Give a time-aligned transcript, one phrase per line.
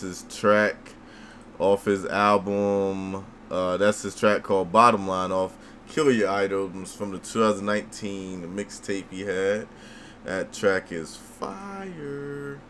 [0.00, 0.94] his track
[1.58, 3.24] off his album.
[3.50, 5.56] Uh, that's his track called Bottom Line off
[5.88, 9.66] Kill Your Idols from the 2019 mixtape he had.
[10.24, 12.60] That track is fire.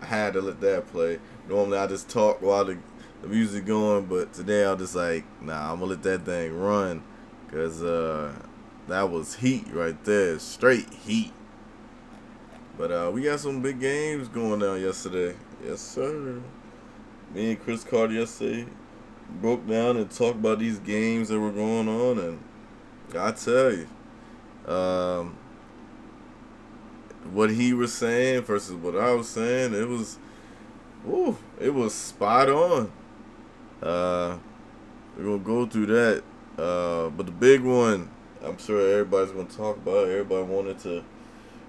[0.00, 1.18] I had to let that play.
[1.48, 2.78] Normally I just talk while the,
[3.22, 6.58] the music going, but today I was just like, nah, I'm gonna let that thing
[6.58, 7.02] run.
[7.50, 8.32] Cause uh,
[8.88, 10.38] that was heat right there.
[10.38, 11.32] Straight heat.
[12.76, 15.36] But uh, we got some big games going on yesterday.
[15.64, 16.40] Yes, sir.
[17.32, 18.66] Me and Chris Carter yesterday
[19.40, 22.40] broke down and talked about these games that were going on, and
[23.16, 23.86] I tell you,
[24.66, 25.36] um,
[27.32, 30.18] what he was saying versus what I was saying, it was,
[31.08, 32.90] ooh, it was spot on.
[33.80, 34.36] Uh,
[35.16, 36.24] we're gonna go through that,
[36.58, 38.10] uh, but the big one,
[38.42, 40.08] I'm sure everybody's gonna talk about.
[40.08, 41.04] Everybody wanted to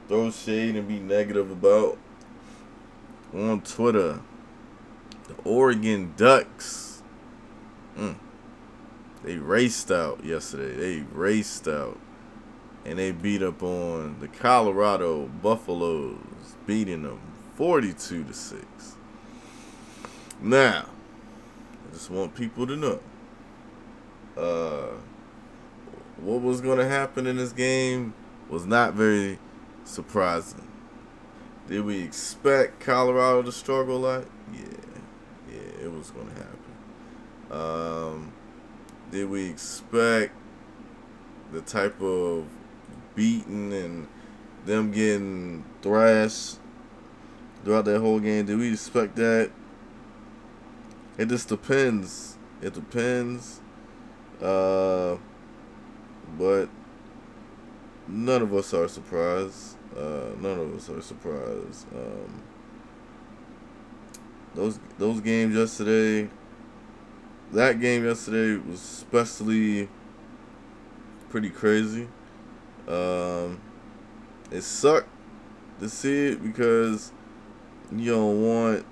[0.08, 2.00] throw shade and be negative about
[3.32, 4.22] on Twitter.
[5.32, 7.04] The Oregon Ducks.
[7.98, 8.16] Mm.
[9.24, 10.76] They raced out yesterday.
[10.76, 12.00] They raced out.
[12.84, 16.18] And they beat up on the Colorado Buffaloes,
[16.66, 17.20] beating them
[17.56, 18.66] 42 to 6.
[20.42, 20.88] Now,
[21.88, 23.00] I just want people to know.
[24.36, 24.98] Uh
[26.18, 28.14] what was going to happen in this game
[28.48, 29.40] was not very
[29.86, 30.68] surprising.
[31.68, 34.26] Did we expect Colorado to struggle a lot?
[34.54, 34.60] Yeah,
[35.52, 36.72] yeah, it was going to happen.
[37.52, 38.34] Um,
[39.12, 40.34] did we expect
[41.52, 42.46] the type of
[43.16, 44.08] beating and
[44.66, 46.60] them getting thrashed
[47.64, 48.46] throughout that whole game?
[48.46, 49.52] Did we expect that?
[51.18, 52.38] It just depends.
[52.62, 53.60] It depends.
[54.42, 55.18] Uh,
[56.38, 56.70] but
[58.08, 59.78] none of us are surprised.
[59.96, 61.86] Uh, none of us are surprised.
[61.94, 62.42] Um,
[64.56, 66.30] those those games yesterday,
[67.54, 69.90] that game yesterday was especially
[71.30, 72.08] pretty crazy.
[72.88, 73.62] Um,
[74.52, 75.10] it sucked
[75.80, 77.12] to see it because
[77.92, 78.86] you don't want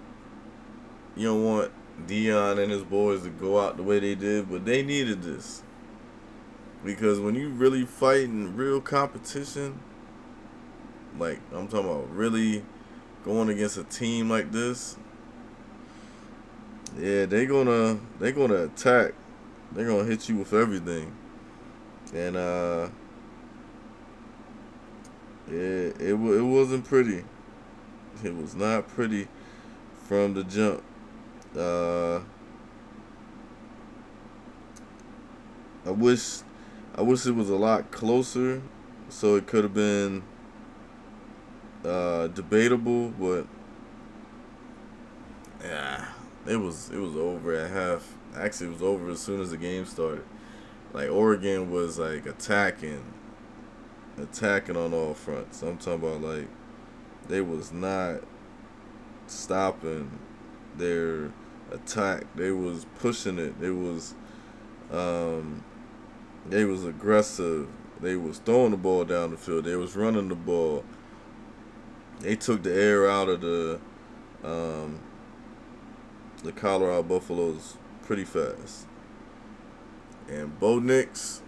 [1.15, 1.71] you don't want
[2.07, 5.63] Deion and his boys to go out the way they did, but they needed this.
[6.83, 9.79] Because when you really fight in real competition,
[11.17, 12.63] like I'm talking about really
[13.25, 14.97] going against a team like this,
[16.97, 19.13] yeah, they gonna they gonna attack.
[19.71, 21.15] They're gonna hit you with everything.
[22.13, 22.89] And uh
[25.50, 27.24] yeah, it it wasn't pretty.
[28.24, 29.27] It was not pretty
[30.07, 30.83] from the jump.
[31.56, 32.19] Uh
[35.85, 36.42] I wish
[36.95, 38.62] I wish it was a lot closer,
[39.07, 40.24] so it could have been
[41.85, 43.09] uh, debatable.
[43.09, 43.47] But
[46.47, 48.15] it was it was over at half.
[48.36, 50.24] Actually, it was over as soon as the game started.
[50.94, 53.03] Like Oregon was like attacking,
[54.18, 55.62] attacking on all fronts.
[55.62, 56.47] I'm talking about like
[57.27, 58.21] they was not
[59.27, 60.19] stopping
[60.77, 61.31] their
[61.71, 62.24] attack.
[62.36, 63.59] They was pushing it.
[63.59, 64.15] They was
[64.92, 65.63] um,
[66.47, 67.68] they was aggressive.
[68.01, 69.65] They was throwing the ball down the field.
[69.65, 70.83] They was running the ball.
[72.21, 73.80] They took the air out of the
[74.44, 75.00] um,
[76.44, 78.88] the Colorado Buffaloes pretty fast.
[80.27, 81.41] And Bo Nix,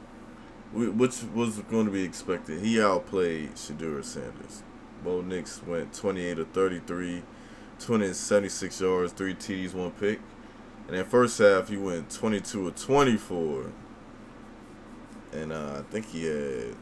[0.74, 4.64] which was going to be expected, he outplayed Shedeur Sanders.
[5.04, 7.24] Bo Nix went 28 to 33,
[7.80, 10.20] 276 yards, three TDs, one pick.
[10.88, 13.72] And in first half, he went 22 to 24.
[15.34, 16.76] And uh, I think he had,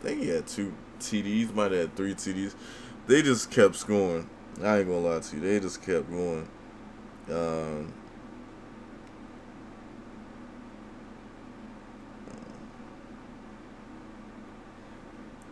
[0.00, 2.54] I think he had two TDs, might have had three TDs.
[3.06, 4.28] They just kept scoring.
[4.62, 5.42] I ain't gonna lie to you.
[5.42, 6.48] They just kept going.
[7.30, 7.92] Um,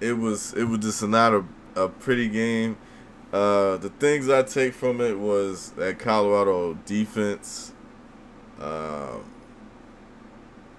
[0.01, 1.45] it was it was just not a
[1.77, 2.77] a pretty game.
[3.33, 7.73] Uh, the things I take from it was that Colorado defense.
[8.61, 9.19] Uh,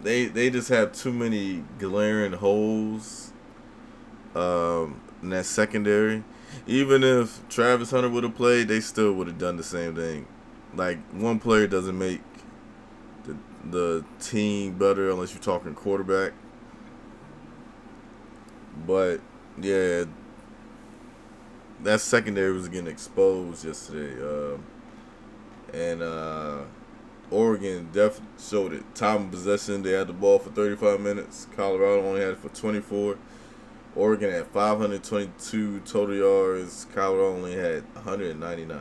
[0.01, 3.33] they they just have too many glaring holes
[4.35, 6.23] um, in that secondary.
[6.67, 10.25] Even if Travis Hunter would have played, they still would have done the same thing.
[10.75, 12.21] Like one player doesn't make
[13.23, 13.37] the
[13.69, 16.33] the team better unless you're talking quarterback.
[18.85, 19.21] But
[19.59, 20.05] yeah,
[21.83, 24.57] that secondary was getting exposed yesterday, uh,
[25.73, 26.61] and uh,
[27.31, 28.95] Oregon definitely showed it.
[28.95, 31.47] Time of possession, they had the ball for 35 minutes.
[31.55, 33.17] Colorado only had it for 24.
[33.95, 36.85] Oregon had 522 total yards.
[36.93, 38.79] Colorado only had 199.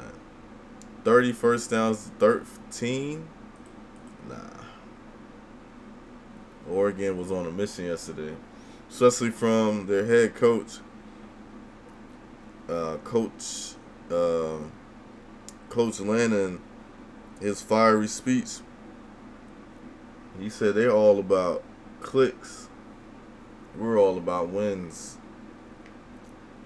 [1.04, 3.28] 30 first downs, 13.
[4.28, 4.37] Nah.
[6.68, 8.34] Oregon was on a mission yesterday,
[8.90, 10.78] especially from their head coach,
[12.68, 13.75] uh, Coach
[14.11, 14.58] uh,
[15.68, 16.61] Coach Lanning
[17.40, 18.61] his fiery speech,
[20.40, 21.62] he said they're all about
[22.00, 22.68] clicks.
[23.76, 25.18] We're all about wins.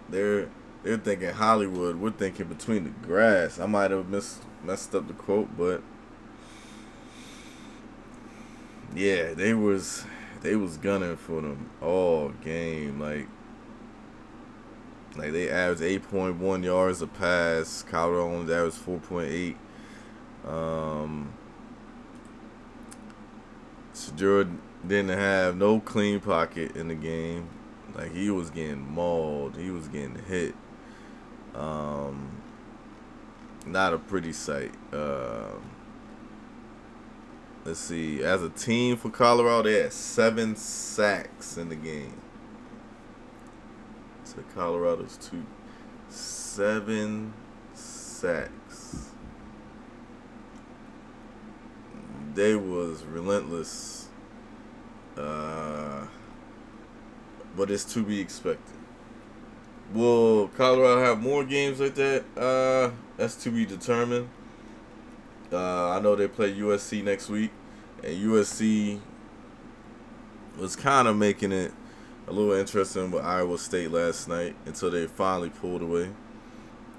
[0.09, 0.49] They're
[0.89, 1.97] they're thinking Hollywood.
[1.97, 3.61] We're thinking between the grass.
[3.61, 5.83] I might have missed messed up the quote, but
[8.95, 10.07] yeah, they was
[10.41, 12.99] they was gunning for them all game.
[12.99, 13.29] Like
[15.15, 17.83] like they averaged eight point one yards a pass.
[17.83, 19.57] Colorado only averaged four point eight.
[20.47, 21.35] Um,
[23.93, 27.51] Shedeur didn't have no clean pocket in the game.
[27.95, 29.59] Like he was getting mauled.
[29.59, 30.55] He was getting hit.
[31.55, 32.43] Um,
[33.67, 34.73] not a pretty sight.
[34.93, 35.57] Uh,
[37.65, 38.23] let's see.
[38.23, 42.21] As a team for Colorado, they had seven sacks in the game.
[44.25, 45.45] So Colorado's two.
[46.09, 47.35] Seven
[47.75, 49.09] sacks.
[52.39, 54.09] they was relentless.
[55.17, 56.07] Uh,
[57.57, 58.78] but it's to be expected.
[59.93, 62.25] Will Colorado have more games like that?
[62.37, 64.29] Uh, that's to be determined.
[65.51, 67.51] Uh, I know they play USC next week,
[68.05, 69.01] and USC
[70.59, 71.73] was kind of making it
[72.27, 76.11] a little interesting with Iowa State last night until they finally pulled away.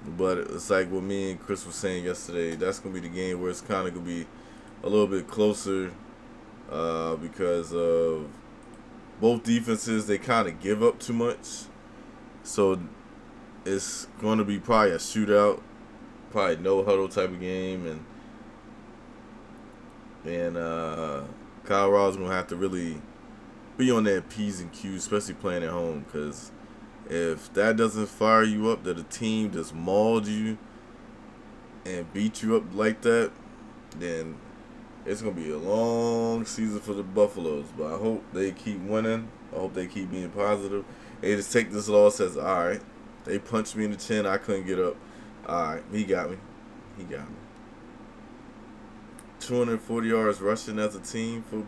[0.04, 2.56] But it's like what me and Chris were saying yesterday.
[2.56, 4.26] That's gonna be the game where it's kind of gonna be
[4.82, 5.92] a little bit closer
[6.70, 8.28] uh, because of
[9.20, 10.06] both defenses.
[10.06, 11.46] They kind of give up too much,
[12.42, 12.80] so
[13.64, 15.60] it's going to be probably a shootout,
[16.30, 18.04] probably no huddle type of game, and
[20.24, 21.22] and uh,
[21.64, 23.00] Colorado's to have to really
[23.76, 26.52] be on their p's and q's, especially playing at home, because
[27.08, 30.58] if that doesn't fire you up, that a team just mauled you
[31.84, 33.32] and beat you up like that,
[33.98, 34.36] then
[35.06, 39.28] it's gonna be a long season for the Buffaloes, but I hope they keep winning.
[39.52, 40.84] I hope they keep being positive.
[41.20, 42.80] They just take this loss as all right.
[43.24, 44.26] They punched me in the chin.
[44.26, 44.96] I couldn't get up.
[45.46, 46.36] All right, he got me.
[46.96, 47.36] He got me.
[49.40, 51.64] 240 yards rushing as a team for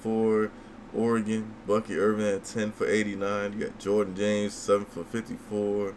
[0.00, 0.50] for
[0.94, 1.54] Oregon.
[1.66, 3.52] Bucky Irving had 10 for 89.
[3.52, 5.94] You got Jordan James 7 for 54.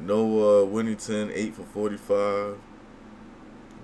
[0.00, 2.58] Noah Whittington 8 for 45.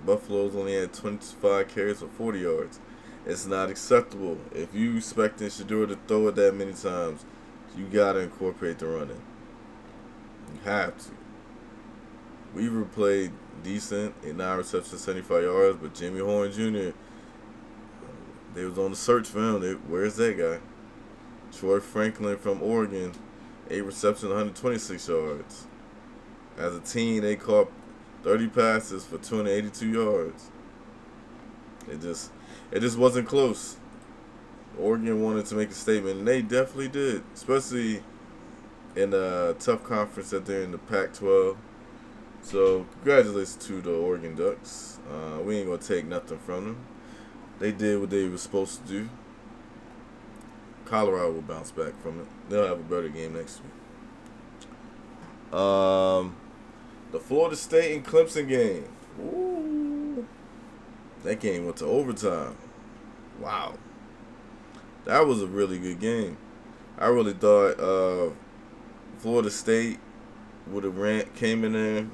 [0.05, 2.79] Buffalo's only had 25 carries for 40 yards.
[3.25, 4.37] It's not acceptable.
[4.53, 7.25] If you expecting Shedeur to throw it that many times,
[7.77, 9.21] you gotta incorporate the running.
[10.53, 11.11] You have to.
[12.53, 13.31] Weaver played
[13.63, 16.91] decent in nine receptions, 75 yards, but Jimmy Horn Jr.
[18.55, 19.61] They was on the search for him.
[19.61, 20.59] They, where's that guy?
[21.55, 23.11] Troy Franklin from Oregon,
[23.69, 25.67] eight receptions, 126 yards.
[26.57, 27.71] As a team, they caught
[28.23, 30.51] 30 passes for 282 yards.
[31.87, 32.31] It just
[32.71, 33.77] it just wasn't close.
[34.79, 38.01] Oregon wanted to make a statement, and they definitely did, especially
[38.95, 41.57] in a tough conference that they're in the Pac-12.
[42.41, 44.99] So congratulations to the Oregon Ducks.
[45.09, 46.77] Uh, we ain't gonna take nothing from them.
[47.59, 49.09] They did what they were supposed to do.
[50.85, 52.27] Colorado will bounce back from it.
[52.49, 55.53] They'll have a better game next week.
[55.53, 56.35] Um,
[57.11, 58.85] the Florida State and Clemson game.
[59.19, 60.25] Ooh.
[61.23, 62.55] That game went to overtime.
[63.39, 63.73] Wow.
[65.09, 66.37] That was a really good game.
[66.99, 68.29] I really thought uh,
[69.17, 69.97] Florida State
[70.67, 72.05] would have ran came in there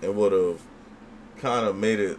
[0.00, 0.62] and would have
[1.36, 2.18] kind of made it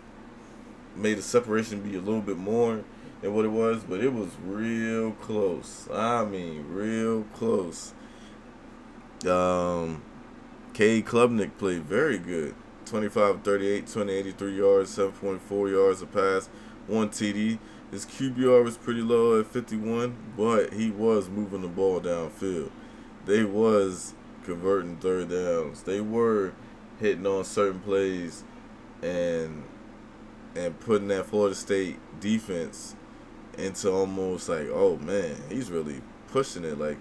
[0.96, 2.84] made the separation be a little bit more
[3.22, 5.90] than what it was, but it was real close.
[5.92, 7.96] I mean, real close.
[9.28, 10.04] Um,
[10.76, 12.54] Cade Klubnik played very good.
[12.86, 16.50] 25 38, 283 yards, 7.4 yards a pass,
[16.86, 17.58] one TD.
[17.92, 22.70] His QBR was pretty low at 51, but he was moving the ball downfield.
[23.26, 25.84] They was converting third downs.
[25.84, 26.54] They were
[27.00, 28.44] hitting on certain plays
[29.02, 29.64] and
[30.56, 32.96] and putting that Florida State defense
[33.58, 36.78] into almost like, oh man, he's really pushing it.
[36.78, 36.98] Like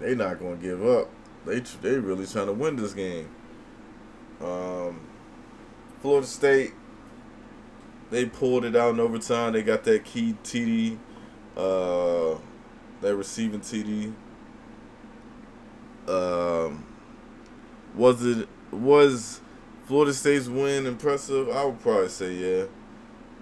[0.00, 1.10] they not gonna give up.
[1.44, 3.28] They they really trying to win this game.
[4.40, 5.00] Um,
[6.00, 6.74] Florida State,
[8.10, 9.52] they pulled it out in overtime.
[9.52, 10.98] They got that key TD,
[11.56, 12.38] uh,
[13.00, 14.12] that receiving TD.
[16.08, 16.84] Um,
[17.94, 19.40] was it was
[19.86, 21.48] Florida State's win impressive?
[21.48, 22.64] I would probably say yeah,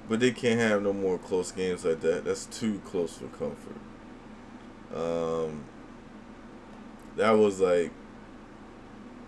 [0.08, 2.24] but they can't have no more close games like that.
[2.24, 3.76] That's too close for comfort.
[4.94, 5.64] Um,
[7.16, 7.92] that was like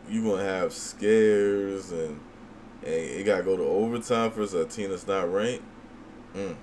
[0.09, 2.21] you gonna have scares and
[2.87, 5.64] and it gotta go to overtime for a team that's not ranked.
[6.35, 6.55] Mm.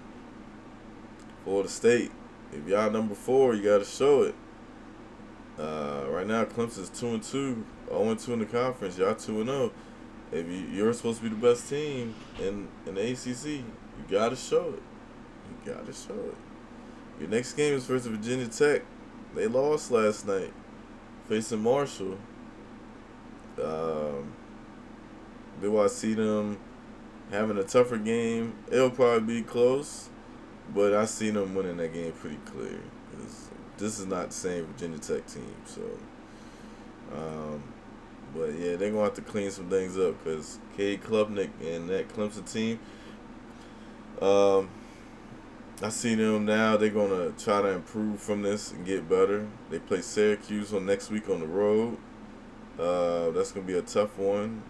[1.44, 2.12] Florida State,
[2.54, 4.36] if y'all number four, you gotta show it.
[5.60, 8.98] Uh, right now, Clemson's two and two, 0 and two in the conference.
[8.98, 9.72] Y'all two and zero.
[9.72, 9.72] Oh.
[10.32, 13.66] If you, you're supposed to be the best team in in the ACC, you
[14.10, 14.84] gotta show it.
[15.66, 16.36] You gotta show it.
[17.20, 18.84] Your next game is versus Virginia Tech.
[19.36, 20.54] They lost last night,
[21.28, 22.18] facing Marshall.
[23.62, 24.34] Um,
[25.64, 26.60] do I see them
[27.32, 28.54] having a tougher game?
[28.70, 30.10] It'll probably be close,
[30.76, 32.80] but I see them winning that game pretty clear.
[33.78, 35.82] This is not the same Virginia Tech team, so.
[37.12, 37.64] Um,
[38.36, 42.10] but yeah, they're gonna have to clean some things up because Cade Klubnik and that
[42.10, 42.80] Clemson team.
[44.22, 44.70] Um,
[45.82, 46.78] I see them now.
[46.78, 49.48] They're gonna try to improve from this and get better.
[49.70, 51.98] They play Syracuse on next week on the road.
[52.80, 54.64] Uh, that's gonna be a tough one.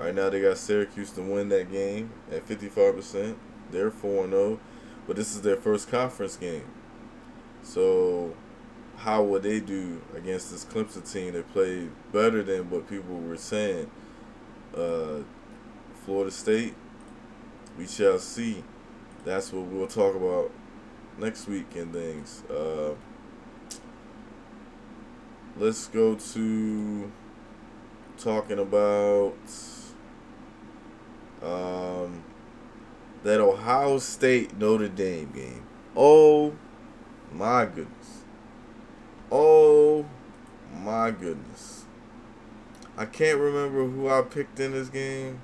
[0.00, 3.36] Right now they got Syracuse to win that game at 55%.
[3.70, 4.58] They're 4-0,
[5.06, 6.64] but this is their first conference game.
[7.62, 8.34] So
[8.96, 13.36] how would they do against this Clemson team that played better than what people were
[13.36, 13.90] saying?
[14.74, 15.18] Uh,
[16.06, 16.74] Florida State,
[17.76, 18.64] we shall see.
[19.26, 20.50] That's what we'll talk about
[21.18, 22.42] next week and things.
[22.48, 22.94] Uh,
[25.58, 27.12] let's go to
[28.16, 29.36] talking about
[31.42, 32.22] um,
[33.22, 35.66] that Ohio State Notre Dame game.
[35.96, 36.54] Oh
[37.32, 38.24] my goodness.
[39.30, 40.06] Oh
[40.74, 41.84] my goodness.
[42.96, 45.40] I can't remember who I picked in this game.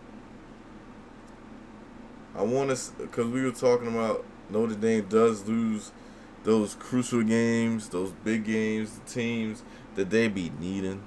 [2.34, 5.92] I want to, because we were talking about Notre Dame does lose
[6.44, 9.62] those crucial games, those big games, the teams
[9.94, 11.02] that they be needing,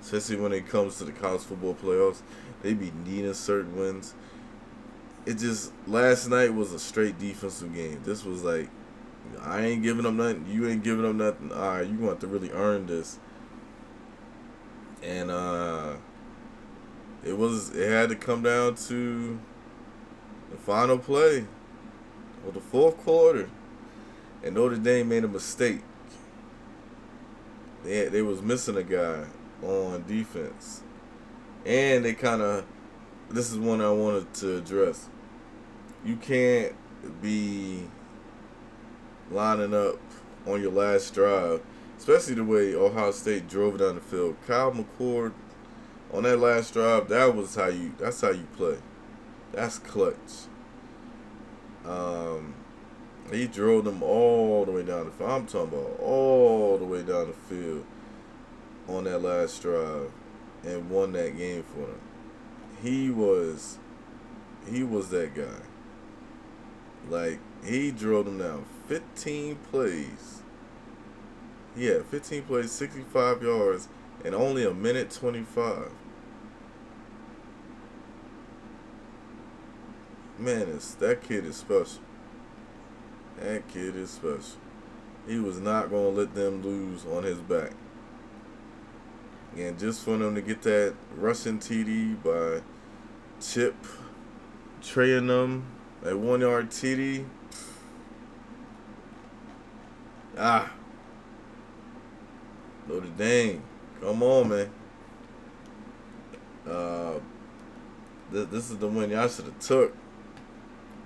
[0.00, 2.22] especially when it comes to the college football playoffs.
[2.64, 4.14] They be needing certain wins.
[5.26, 8.00] It just last night was a straight defensive game.
[8.04, 8.70] This was like,
[9.42, 10.46] I ain't giving up nothing.
[10.50, 11.52] You ain't giving up nothing.
[11.52, 13.18] All right, you want to really earn this.
[15.02, 15.96] And uh,
[17.22, 19.38] it was it had to come down to
[20.50, 21.44] the final play
[22.46, 23.50] or the fourth quarter,
[24.42, 25.82] and Notre Dame made a mistake.
[27.84, 29.26] They they was missing a guy
[29.62, 30.82] on defense,
[31.66, 32.64] and they kind of.
[33.30, 35.08] This is one I wanted to address.
[36.04, 36.74] You can't
[37.22, 37.88] be
[39.30, 39.98] lining up
[40.46, 41.62] on your last drive,
[41.98, 44.36] especially the way Ohio State drove down the field.
[44.46, 45.32] Kyle McCord
[46.12, 47.94] on that last drive, that was how you.
[47.98, 48.76] That's how you play.
[49.52, 50.46] That's clutch.
[51.86, 52.54] Um,
[53.32, 55.30] he drove them all the way down the field.
[55.30, 57.84] I'm talking about all the way down the field
[58.86, 60.10] on that last drive
[60.66, 62.00] and won that game for them.
[62.82, 63.78] He was
[64.70, 65.62] he was that guy.
[67.08, 70.42] Like he drove them down 15 plays.
[71.76, 73.88] Yeah, 15 plays, 65 yards,
[74.24, 75.90] and only a minute 25.
[80.38, 82.00] Man, it's, that kid is special.
[83.40, 84.58] That kid is special.
[85.26, 87.72] He was not going to let them lose on his back.
[89.56, 92.62] And just for them to get that rushing TD by
[93.40, 93.76] Chip
[94.82, 95.62] Trayanum,
[96.02, 97.24] that one yard TD.
[100.36, 100.72] Ah.
[102.88, 103.62] Notre Dame.
[104.00, 104.70] Come on, man.
[106.68, 107.18] Uh,
[108.32, 109.94] th this is the one y'all should have took.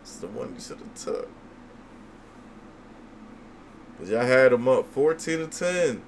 [0.00, 1.28] This is the one you should have took.
[3.98, 6.02] Cause y'all had them up 14 to 10.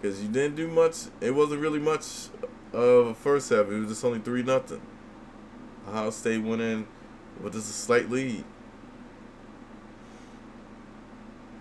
[0.00, 1.06] Because you didn't do much.
[1.20, 2.28] It wasn't really much
[2.72, 3.68] of a first half.
[3.68, 4.80] It was just only three nothing.
[5.86, 6.86] Ohio State went in
[7.42, 8.44] with just a slight lead.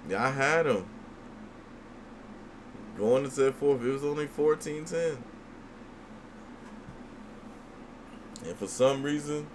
[0.08, 0.86] Yeah, I had them.
[2.98, 5.18] Going into that fourth, it was only 14-10.
[8.46, 9.48] And for some reason,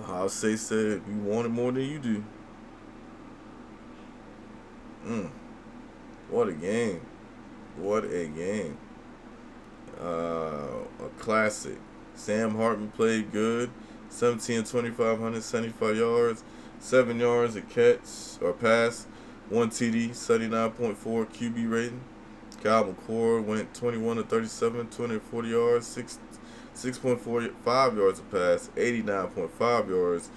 [0.00, 2.24] Ohio State said we wanted more than you do.
[5.06, 5.30] Mm.
[6.30, 7.00] What a game.
[7.76, 8.78] What a game.
[10.00, 11.78] Uh, a classic.
[12.14, 13.70] Sam Hartman played good.
[14.08, 16.44] 17 25, 175 yards,
[16.78, 19.06] 7 yards a catch or pass,
[19.50, 22.00] 1 TD, 79.4 QB rating.
[22.62, 26.18] Kyle McCord went 21 to 37, 240 yards, 6
[26.74, 30.30] 6.45 yards a pass, 89.5 yards,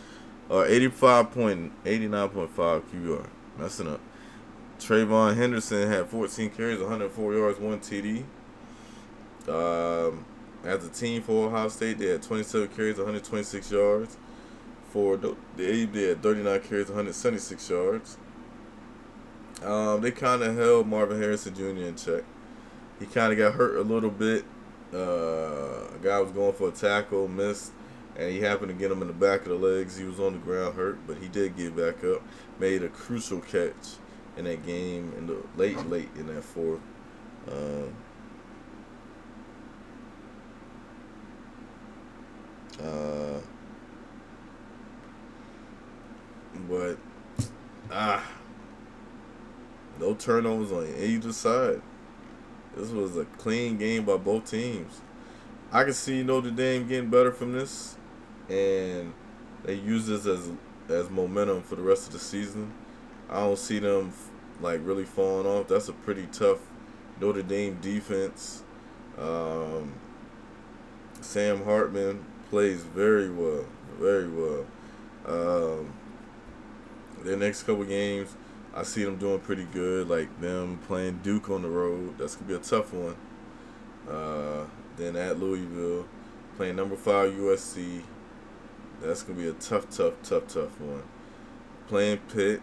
[0.47, 3.27] or uh, 85.89.5 QBR.
[3.57, 3.99] Messing up.
[4.79, 8.23] TreVeyon Henderson had 14 carries, 104 yards, 1 TD.
[9.47, 10.25] Um,
[10.63, 14.17] as a team for Ohio State, they had 27 carries, 126 yards.
[14.91, 18.17] For the Abe, they had 39 carries, 176 yards.
[19.61, 21.85] Um, they kind of held Marvin Harrison Jr.
[21.85, 22.23] in check.
[22.99, 24.45] He kind of got hurt a little bit.
[24.93, 27.73] Uh, a guy was going for a tackle, missed,
[28.17, 29.97] and he happened to get him in the back of the legs.
[29.97, 32.21] He was on the ground hurt, but he did get back up.
[32.59, 33.97] Made a crucial catch
[34.39, 36.79] in that game in the late, late in that fourth.
[37.51, 37.93] Um,
[42.81, 43.39] uh,
[46.69, 46.97] but
[47.91, 48.25] ah,
[49.99, 51.81] no turnovers on either side.
[52.77, 55.01] This was a clean game by both teams.
[55.71, 57.97] I can see Notre Dame getting better from this,
[58.47, 59.13] and
[59.65, 60.49] they use this as
[60.87, 62.71] as momentum for the rest of the season.
[63.29, 64.13] I don't see them
[64.61, 65.67] like really falling off.
[65.67, 66.59] That's a pretty tough
[67.19, 68.63] Notre Dame defense.
[69.17, 69.93] Um,
[71.21, 73.65] Sam Hartman plays very well,
[73.99, 74.65] very well.
[75.25, 75.93] Um,
[77.23, 78.35] their next couple games,
[78.73, 80.07] I see them doing pretty good.
[80.07, 82.17] Like them playing Duke on the road.
[82.17, 83.15] That's gonna be a tough one.
[84.09, 84.65] Uh,
[84.97, 86.07] then at Louisville,
[86.55, 88.01] playing number five USC.
[89.01, 91.03] That's gonna be a tough, tough, tough, tough one.
[91.87, 92.61] Playing Pitt.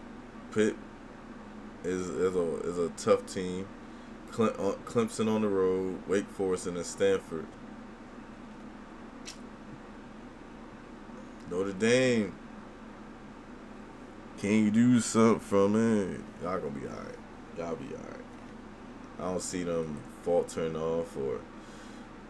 [0.57, 0.75] Pitt
[1.83, 3.67] is is a is a tough team.
[4.39, 7.45] Uh, Clemson on the road, Wake Forest, and then Stanford.
[11.51, 12.33] Notre Dame.
[14.39, 16.21] Can you do something from it?
[16.41, 17.19] Y'all gonna be alright.
[17.55, 18.25] Y'all be alright.
[19.19, 21.39] I don't see them faltering off or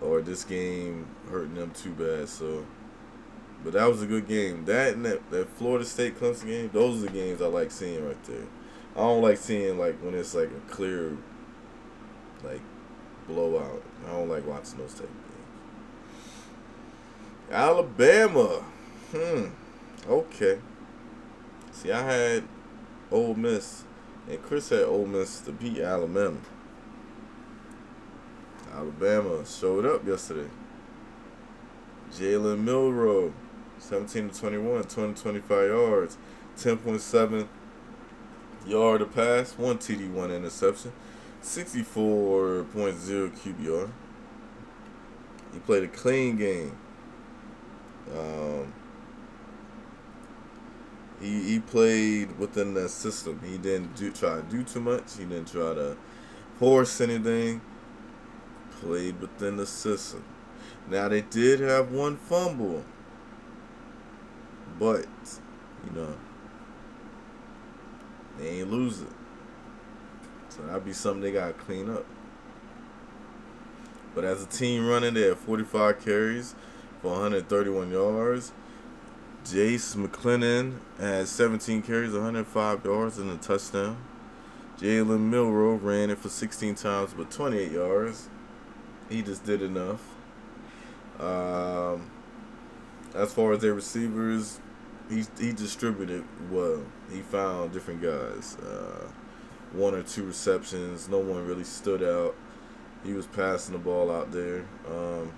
[0.01, 2.27] or this game hurting them too bad.
[2.27, 2.65] So,
[3.63, 4.65] but that was a good game.
[4.65, 6.69] That and that, that Florida State Clemson game.
[6.73, 8.45] Those are the games I like seeing right there.
[8.95, 11.17] I don't like seeing like when it's like a clear
[12.43, 12.61] like
[13.27, 13.83] blowout.
[14.07, 15.27] I don't like watching those type of games.
[17.51, 18.63] Alabama.
[19.11, 19.45] Hmm.
[20.07, 20.59] Okay.
[21.71, 22.43] See, I had
[23.11, 23.83] Ole Miss,
[24.29, 26.39] and Chris had Ole Miss to beat Alabama.
[28.73, 30.49] Alabama showed up yesterday.
[32.11, 33.33] Jalen Milroe,
[33.79, 36.17] 17 to 21, 225 yards,
[36.57, 37.47] 10.7
[38.65, 40.91] yard a pass, one TD, one interception,
[41.41, 43.89] 64.0 QBR.
[45.53, 46.77] He played a clean game.
[48.13, 48.73] Um,
[51.21, 53.39] he, he played within the system.
[53.43, 55.17] He didn't do try to do too much.
[55.17, 55.97] He didn't try to
[56.59, 57.61] force anything.
[58.81, 60.23] Played within the system.
[60.87, 62.85] Now they did have one fumble,
[64.79, 65.05] but
[65.85, 66.15] you know
[68.37, 69.13] they ain't losing.
[70.49, 72.05] So that'd be something they gotta clean up.
[74.15, 76.55] But as a team running, they had 45 carries
[77.01, 78.51] for 131 yards.
[79.45, 83.97] Jase McClellan had 17 carries, 105 yards, and a touchdown.
[84.79, 88.29] Jalen Milroe ran it for 16 times, but 28 yards.
[89.09, 90.01] He just did enough.
[91.19, 92.11] Um,
[93.15, 94.59] as far as their receivers,
[95.09, 96.83] he he distributed well.
[97.11, 98.57] He found different guys.
[98.57, 99.07] Uh,
[99.73, 101.09] one or two receptions.
[101.09, 102.35] No one really stood out.
[103.03, 104.65] He was passing the ball out there.
[104.89, 105.31] Um,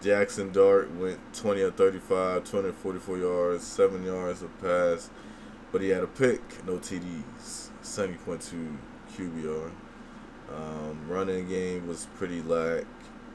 [0.00, 5.10] Jackson Dart went 20 or 35, 244 yards, 7 yards of pass,
[5.72, 8.76] but he had a pick, no TDs, 70.2
[9.16, 9.70] QBR.
[10.54, 12.84] Um, running game was pretty lack.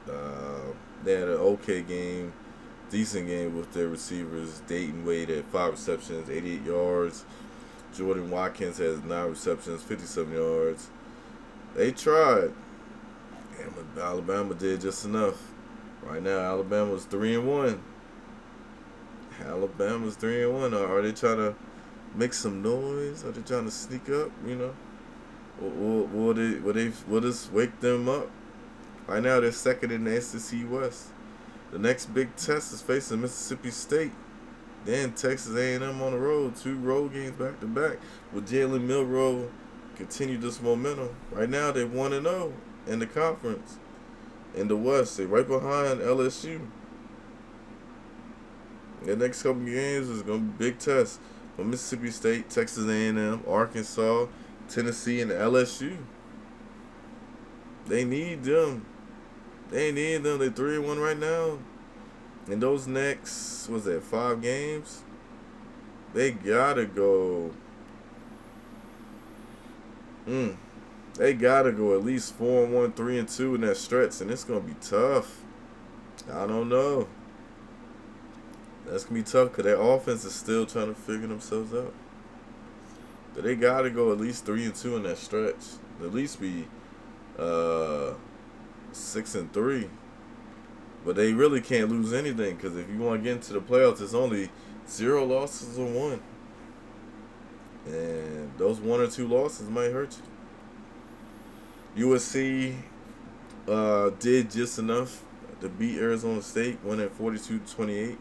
[0.08, 2.32] Uh, they had an okay game
[2.90, 4.60] decent game with their receivers.
[4.66, 7.24] Dayton Wade at five receptions, 88 yards.
[7.94, 10.90] Jordan Watkins has nine receptions, 57 yards.
[11.74, 12.52] They tried.
[13.58, 15.50] And Alabama did just enough.
[16.02, 17.82] Right now, Alabama's three and one.
[19.44, 20.74] Alabama's three and one.
[20.74, 21.54] Are they trying to
[22.14, 23.24] make some noise?
[23.24, 24.30] Are they trying to sneak up?
[24.46, 24.74] You know,
[25.60, 28.30] will, will they will they will this wake them up?
[29.06, 31.08] Right now, they're second in the SEC West.
[31.70, 34.12] The next big test is facing Mississippi State.
[34.84, 37.98] Then Texas A&M on the road, two road games back to back.
[38.32, 39.50] With Jalen Milroe
[40.00, 41.10] continue this momentum?
[41.30, 43.78] Right now, they're one and zero oh in the conference
[44.54, 45.18] in the West.
[45.18, 46.66] They're right behind LSU.
[49.04, 51.18] The next couple games is gonna be big tests
[51.56, 54.26] for Mississippi State, Texas A&M, Arkansas,
[54.68, 55.98] Tennessee, and LSU.
[57.86, 58.86] They need them.
[59.70, 60.38] They need them.
[60.38, 61.58] They three one right now.
[62.46, 65.02] And those next, was that five games?
[66.12, 67.52] They gotta go.
[70.26, 70.56] Mm,
[71.14, 74.30] they gotta go at least four and one, three and two in that stretch, and
[74.30, 75.42] it's gonna be tough.
[76.32, 77.08] I don't know.
[78.86, 81.94] That's gonna be tough because their offense is still trying to figure themselves out.
[83.34, 85.78] But they gotta go at least three and two in that stretch.
[86.02, 86.66] At least be
[87.38, 88.14] uh,
[88.92, 89.88] six and three.
[91.04, 94.00] But they really can't lose anything because if you want to get into the playoffs,
[94.02, 94.50] it's only
[94.88, 96.20] zero losses or one.
[97.86, 100.16] And those one or two losses might hurt
[101.96, 102.06] you.
[102.06, 102.76] USC
[103.66, 105.24] uh, did just enough
[105.60, 108.18] to beat Arizona State, winning 42 28.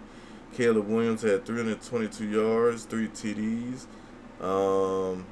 [0.53, 3.86] Caleb Williams had 322 yards, three TDs.
[4.41, 5.25] Um,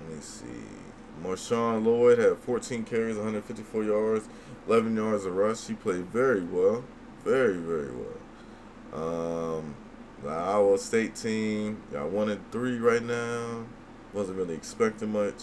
[0.00, 0.77] let me see.
[1.22, 4.28] Marshawn Lloyd had 14 carries, 154 yards,
[4.66, 5.66] 11 yards of rush.
[5.66, 6.84] He played very well.
[7.24, 9.58] Very, very well.
[9.58, 9.74] Um,
[10.22, 13.64] the Iowa State team got one and three right now.
[14.12, 15.42] Wasn't really expecting much.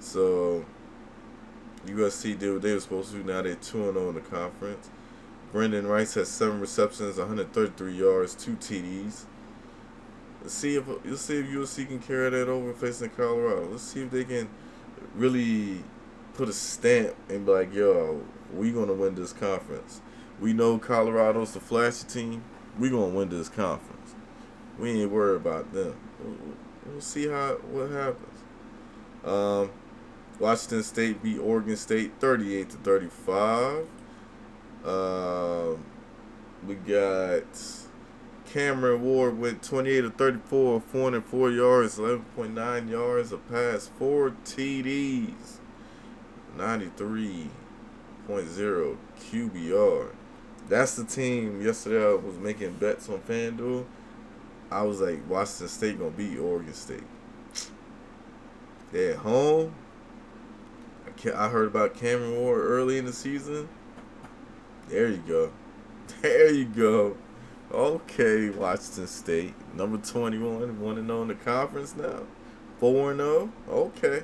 [0.00, 0.64] So
[1.86, 3.24] USC did what they were supposed to do.
[3.24, 4.90] Now they're 2 0 in the conference.
[5.52, 9.24] Brenden Rice has seven receptions, 133 yards, two TDs.
[10.42, 13.68] Let's see if let's see if USC can carry that over facing Colorado.
[13.70, 14.48] Let's see if they can
[15.14, 15.82] really
[16.34, 18.22] put a stamp and be like, yo,
[18.54, 20.00] we gonna win this conference.
[20.40, 22.44] We know Colorado's the flashy team.
[22.78, 24.14] We gonna win this conference.
[24.78, 25.96] We ain't worried about them.
[26.86, 28.42] We'll, see how what happens.
[29.24, 29.70] Um,
[30.38, 33.88] Washington State beat Oregon State 38 to 35.
[34.84, 35.70] Uh,
[36.66, 37.42] we got
[38.52, 45.58] Cameron Ward went 28 to 34, 404 yards, 11.9 yards a pass, four TDs,
[46.56, 50.14] 93.0 QBR.
[50.68, 51.60] That's the team.
[51.60, 53.84] Yesterday I was making bets on FanDuel.
[54.70, 57.04] I was like, Washington State gonna beat Oregon State.
[58.92, 59.74] They at home.
[61.34, 63.68] I heard about Cameron Ward early in the season.
[64.88, 65.52] There you go.
[66.22, 67.18] There you go.
[67.70, 69.54] Okay, Washington State.
[69.74, 70.80] Number 21.
[70.80, 72.22] 1 0 in the conference now.
[72.80, 73.52] 4 0.
[73.68, 74.22] Okay.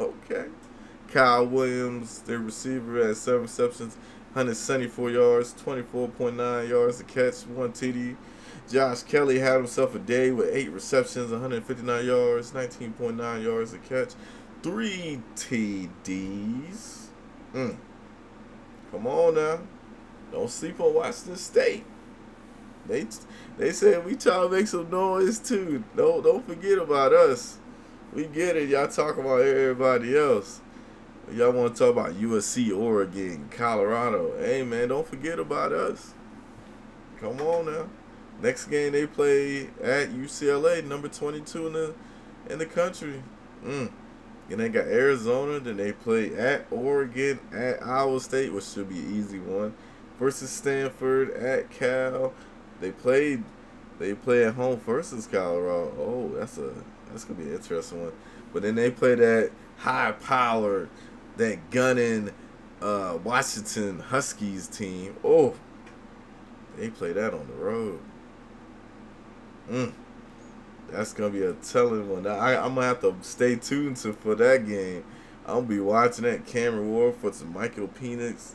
[0.00, 0.46] Okay.
[1.08, 3.96] Kyle Williams, their receiver, had seven receptions,
[4.32, 8.16] 174 yards, 24.9 yards to catch, one TD.
[8.68, 14.14] Josh Kelly had himself a day with eight receptions, 159 yards, 19.9 yards to catch,
[14.62, 17.06] three TDs.
[17.54, 17.76] Mm.
[18.90, 19.60] Come on now.
[20.36, 21.82] Don't sleep on Washington State.
[22.86, 23.06] They
[23.56, 25.82] they said we try to make some noise too.
[25.96, 27.56] Don't don't forget about us.
[28.12, 28.68] We get it.
[28.68, 30.60] Y'all talk about everybody else.
[31.32, 34.38] Y'all want to talk about USC, Oregon, Colorado.
[34.38, 36.12] Hey man, don't forget about us.
[37.18, 37.88] Come on now.
[38.42, 41.94] Next game they play at UCLA, number 22 in the
[42.50, 43.22] in the country.
[43.64, 43.90] Mm.
[44.50, 45.60] And they got Arizona.
[45.60, 49.74] Then they play at Oregon, at Iowa State, which should be an easy one.
[50.18, 52.32] Versus Stanford at Cal.
[52.80, 53.44] They played.
[53.98, 55.94] They play at home versus Colorado.
[55.98, 56.72] Oh, that's a
[57.08, 58.12] that's gonna be an interesting one.
[58.52, 60.88] But then they play that high power,
[61.36, 62.30] that gunning
[62.80, 65.16] uh, Washington Huskies team.
[65.24, 65.54] Oh,
[66.76, 68.00] they play that on the road.
[69.70, 69.92] Mm
[70.90, 72.26] that's gonna be a telling one.
[72.26, 75.04] I, I'm gonna have to stay tuned to for that game.
[75.44, 78.52] I'm gonna be watching that Cameron Ward for some Michael Penix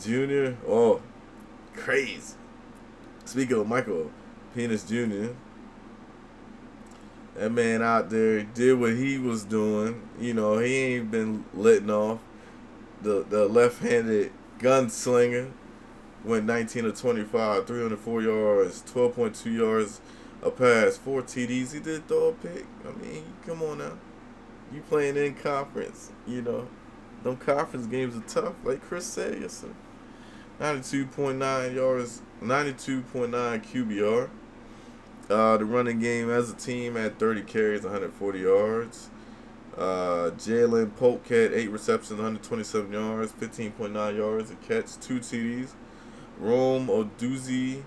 [0.00, 0.56] Jr.
[0.68, 1.00] Oh,
[1.74, 2.34] crazy.
[3.24, 4.10] Speaking of Michael
[4.56, 5.34] Penix Jr.,
[7.36, 10.08] that man out there did what he was doing.
[10.20, 12.20] You know, he ain't been letting off
[13.02, 15.50] the the left-handed gunslinger.
[16.24, 20.00] went 19 to 25, 304 yards, 12.2 yards
[20.42, 21.72] a pass, four TDs.
[21.72, 22.66] He did throw a pick.
[22.86, 23.92] I mean, come on now.
[24.72, 26.68] You playing in conference, you know.
[27.24, 29.72] Them conference games are tough, like Chris said yesterday.
[30.60, 34.30] 92.9 yards, 92.9 QBR.
[35.30, 39.08] Uh, the running game as a team had 30 carries, 140 yards.
[39.74, 45.70] Uh, Ja'Lynn Polk had 8 receptions, 127 yards, 15.9 yards a catch, 2 TDs.
[46.38, 47.82] Rome Oduzi,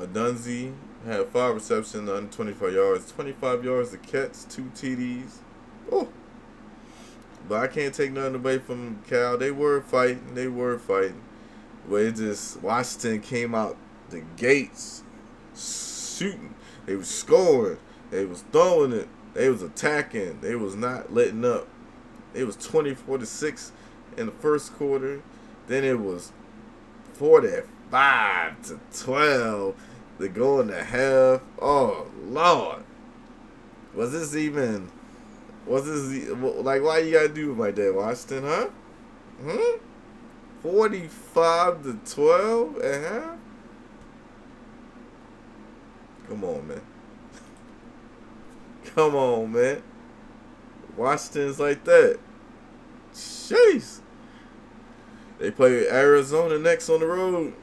[0.00, 0.72] Adunzi
[1.04, 5.38] had 5 receptions, 125 yards, 25 yards a catch, 2 TDs.
[5.92, 6.08] Oh.
[7.48, 9.38] But I can't take nothing away from Cal.
[9.38, 10.34] They were fighting.
[10.34, 11.22] They were fighting.
[11.88, 13.76] But it just, Washington came out
[14.10, 15.02] the gates
[15.54, 16.54] shooting.
[16.86, 17.78] They was scoring.
[18.10, 19.08] They was throwing it.
[19.34, 20.40] They was attacking.
[20.40, 21.68] They was not letting up.
[22.34, 23.72] It was 24 to 6
[24.16, 25.22] in the first quarter.
[25.66, 26.32] Then it was
[27.14, 29.74] 45 to 12
[30.18, 31.42] to go in the half.
[31.60, 32.82] Oh, Lord.
[33.94, 34.90] Was this even
[35.66, 38.68] was this like why you gotta do it like that, Washington, huh?
[39.42, 39.78] Hmm?
[40.62, 43.38] 45 to 12 at half?
[46.28, 46.80] Come on, man.
[48.94, 49.82] Come on, man.
[50.96, 52.18] Washington's like that.
[53.12, 54.00] Jeez.
[55.38, 57.54] They play Arizona next on the road.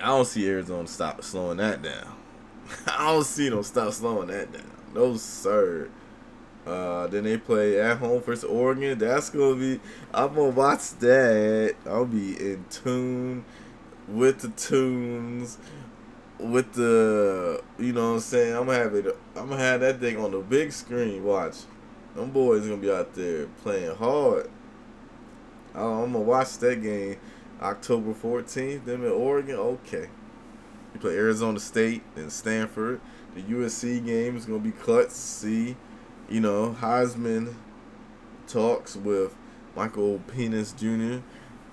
[0.00, 2.14] I don't see Arizona stop slowing that down.
[2.86, 4.70] I don't see them stop slowing that down.
[4.94, 5.90] No, sir.
[6.66, 8.98] Uh, then they play at home versus Oregon.
[8.98, 9.80] That's gonna be.
[10.12, 11.74] I'm gonna watch that.
[11.86, 13.44] I'll be in tune
[14.08, 15.58] with the tunes
[16.38, 20.00] with the you know what I'm saying, I'm gonna have it I'm gonna have that
[20.00, 21.56] thing on the big screen, watch.
[22.14, 24.50] Them boys gonna be out there playing hard.
[25.74, 27.16] I'm gonna watch that game
[27.60, 30.08] October 14th, them in Oregon, okay.
[30.92, 33.00] You play Arizona State and Stanford.
[33.34, 35.10] The USC game is gonna be clutch.
[35.10, 35.76] See,
[36.28, 37.54] you know, Heisman
[38.46, 39.34] talks with
[39.76, 41.22] Michael Penix Jr.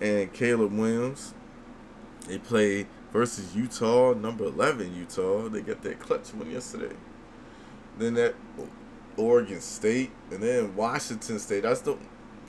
[0.04, 1.34] and Caleb Williams.
[2.28, 5.50] They play versus Utah, number 11 Utah.
[5.50, 6.96] They got that clutch one yesterday.
[7.98, 8.36] Then that
[9.18, 11.64] Oregon State, and then Washington State.
[11.64, 11.98] That's the.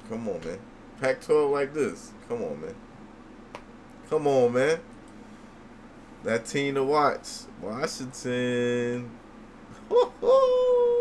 [0.09, 0.59] Come on, man.
[1.01, 2.13] Pac 12 like this.
[2.29, 2.75] Come on, man.
[4.09, 4.79] Come on, man.
[6.25, 7.29] That team to watch.
[7.61, 9.11] Washington.
[9.91, 10.89] Oh,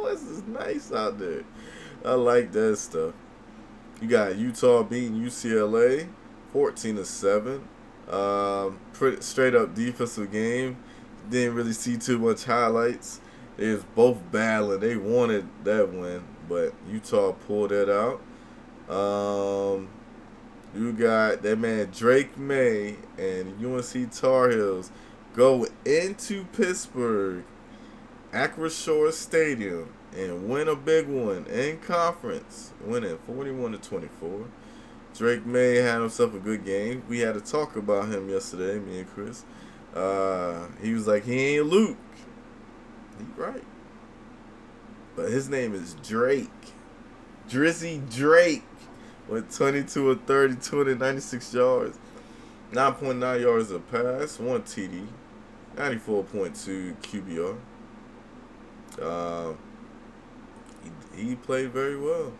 [0.00, 1.42] boys is nice out there.
[2.04, 3.14] I like that stuff.
[4.00, 6.08] You got Utah beating UCLA
[6.52, 7.68] 14 to 7.
[8.10, 10.78] Um, pretty straight up defensive game.
[11.28, 13.20] Didn't really see too much highlights.
[13.56, 14.80] They was both battling.
[14.80, 18.20] They wanted that win, but Utah pulled that out.
[18.92, 19.88] Um,
[20.74, 24.90] you got that man Drake Maye and UNC Tar Heels
[25.34, 27.44] go into Pittsburgh,
[28.32, 34.46] Acrisure Stadium, and win a big one in conference, winning 41 to 24.
[35.16, 37.02] Drake Maye had himself a good game.
[37.08, 39.44] We had to talk about him yesterday, me and Chris.
[39.94, 41.96] Uh, he was like, he ain't Luke.
[43.18, 43.64] He right.
[45.16, 46.48] But his name is Drake.
[47.48, 48.62] Drizzy Drake
[49.28, 51.98] with 22 or 30, 296 yards.
[52.72, 55.08] 9.9 yards a pass, 1 TD,
[55.76, 57.56] 94.2 QBR.
[59.00, 59.52] Uh,
[61.14, 62.32] he, he played very well.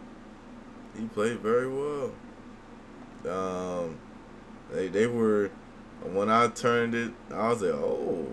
[0.98, 2.12] He played very well.
[3.28, 3.98] Um,
[4.70, 5.50] they they were
[6.04, 8.26] when I turned it, I was like, oh,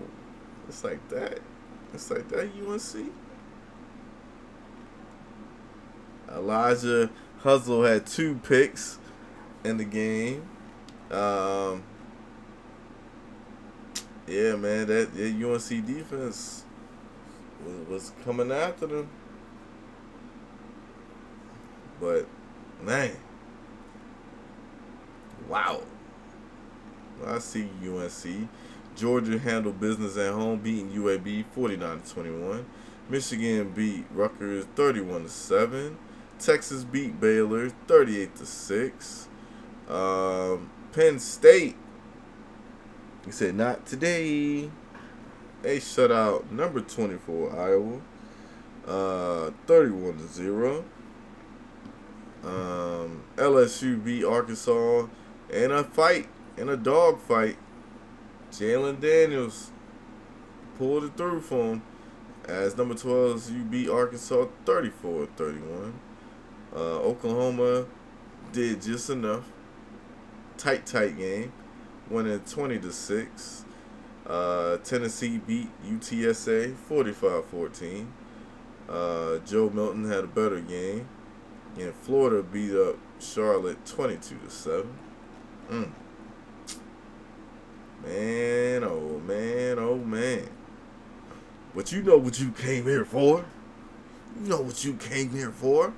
[0.68, 1.40] it's like that.
[1.92, 3.12] It's like that UNC.
[6.30, 7.10] Elijah
[7.40, 8.98] Hustle had two picks
[9.64, 10.42] in the game.
[11.10, 11.82] Um,
[14.26, 16.64] yeah, man, that, that UNC defense
[17.88, 19.08] was, coming after them.
[22.00, 22.26] But
[22.82, 23.16] man,
[25.48, 25.82] Wow.
[27.26, 28.48] I see UNC.
[28.94, 32.66] Georgia handled business at home, beating UAB 49 to 21.
[33.08, 35.98] Michigan beat Rutgers 31 to 7.
[36.38, 39.28] Texas beat Baylor 38 to 6.
[39.88, 41.76] Um, Penn State.
[43.24, 44.70] He said not today.
[45.62, 48.00] They shut out number 24 Iowa.
[48.86, 50.84] Uh, 31 to 0.
[52.44, 55.06] Um, LSU beat Arkansas
[55.50, 57.56] in a fight, in a dog fight,
[58.52, 59.70] Jayden Daniels
[60.76, 61.82] pulled it through for him
[62.46, 65.92] as number 12 you beat Arkansas 34-31.
[66.74, 67.86] Uh, Oklahoma
[68.52, 69.44] did just enough.
[70.56, 71.52] tight, tight game,
[72.08, 73.64] winning 20 to six.
[74.28, 78.06] Uh, Tennessee beat UTSA 45-14.
[78.88, 81.08] Uh, Joe Milton had a better game,
[81.78, 84.98] and Florida beat up Charlotte 22 to seven.
[85.70, 85.90] Mm.
[88.04, 90.48] Man, oh man, oh man.
[91.74, 93.44] But you know what you came here for.
[94.42, 95.92] You know what you came here for.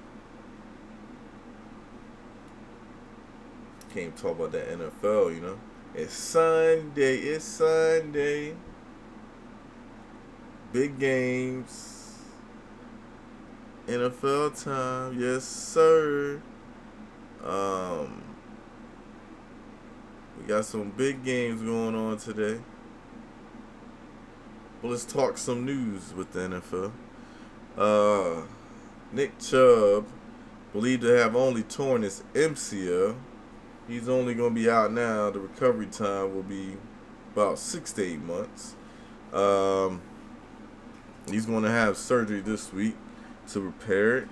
[3.92, 5.58] Came talk about that NFL, you know.
[5.92, 8.54] It's Sunday, it's Sunday.
[10.72, 12.18] Big games.
[13.88, 16.40] NFL time, yes sir.
[17.44, 18.22] Um
[20.38, 22.60] we got some big games going on today.
[24.80, 26.92] Well, let's talk some news with the NFL.
[27.76, 28.46] Uh,
[29.12, 30.06] Nick Chubb,
[30.72, 33.16] believed to have only torn his MCL.
[33.90, 35.30] He's only going to be out now.
[35.30, 36.76] The recovery time will be
[37.34, 38.76] about six to eight months.
[39.32, 40.00] Um,
[41.28, 42.94] he's going to have surgery this week
[43.48, 44.28] to repair it.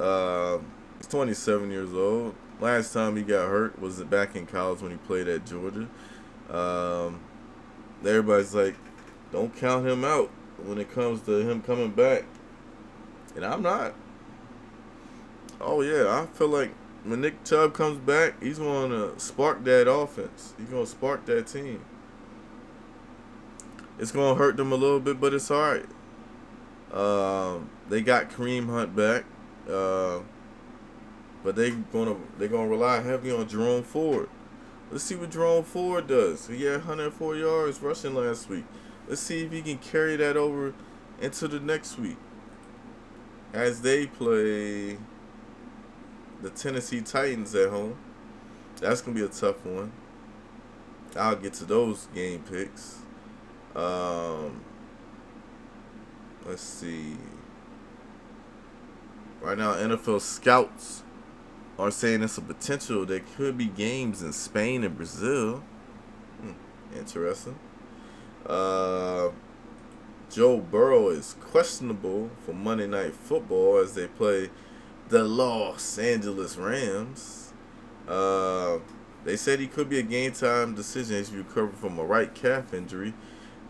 [0.00, 0.58] Uh,
[0.96, 2.34] he's 27 years old.
[2.58, 5.88] Last time he got hurt was back in college when he played at Georgia.
[6.50, 7.20] Um,
[8.04, 8.74] everybody's like,
[9.30, 10.28] don't count him out
[10.64, 12.24] when it comes to him coming back.
[13.36, 13.94] And I'm not.
[15.60, 16.72] Oh, yeah, I feel like
[17.10, 20.54] when Nick Chubb comes back, he's going to spark that offense.
[20.58, 21.84] He's going to spark that team.
[23.98, 25.86] It's going to hurt them a little bit, but it's all right.
[26.92, 29.24] Um, they got Kareem Hunt back.
[29.68, 30.20] Uh,
[31.42, 34.28] but they gonna they're gonna rely heavy on Jerome Ford.
[34.90, 36.46] Let's see what Jerome Ford does.
[36.46, 38.64] He had 104 yards rushing last week.
[39.06, 40.74] Let's see if he can carry that over
[41.20, 42.16] into the next week.
[43.52, 44.98] As they play
[46.42, 47.96] the Tennessee Titans at home.
[48.80, 49.92] That's gonna be a tough one.
[51.16, 52.98] I'll get to those game picks.
[53.74, 54.62] Um,
[56.46, 57.16] let's see.
[59.40, 61.02] Right now, NFL scouts
[61.78, 65.62] are saying it's a potential there could be games in Spain and Brazil.
[66.40, 66.52] Hmm,
[66.96, 67.58] interesting.
[68.44, 69.30] Uh,
[70.30, 74.50] Joe Burrow is questionable for Monday Night Football as they play
[75.08, 77.52] the Los Angeles Rams.
[78.06, 78.78] Uh,
[79.24, 82.34] they said he could be a game time decision as he recovered from a right
[82.34, 83.14] calf injury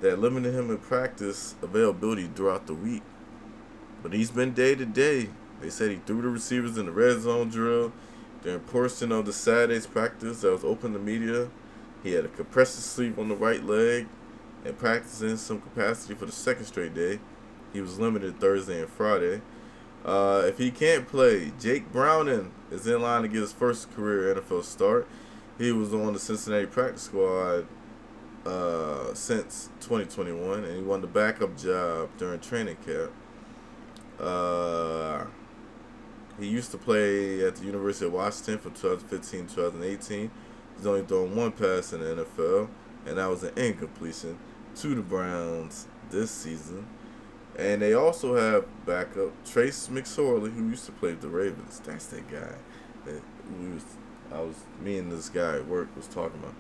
[0.01, 3.03] that limited him in practice availability throughout the week.
[4.03, 5.31] But he's been day to day
[5.61, 7.93] they said he threw the receivers in the red zone drill
[8.43, 11.49] during portion of the Saturday's practice that was open to media.
[12.03, 14.07] He had a compressive sleeve on the right leg
[14.65, 17.19] and practiced in some capacity for the second straight day.
[17.73, 19.41] He was limited Thursday and Friday.
[20.05, 24.35] Uh, if he can't play, Jake Browning is in line to get his first career
[24.35, 25.09] NFL start.
[25.59, 27.67] He was on the Cincinnati practice squad
[28.47, 33.11] uh, since 2021, and he won the backup job during training camp.
[34.21, 35.25] Uh,
[36.39, 40.31] he used to play at the University of Washington from 2015 2018.
[40.77, 42.69] He's only thrown one pass in the NFL,
[43.07, 44.39] and that was an incompletion
[44.77, 46.87] to the Browns this season.
[47.59, 51.81] And they also have backup Trace McSorley, who used to play the Ravens.
[51.85, 52.55] That's that guy
[53.05, 53.21] that
[53.59, 53.85] we was,
[54.33, 56.55] I was, me and this guy at work was talking about.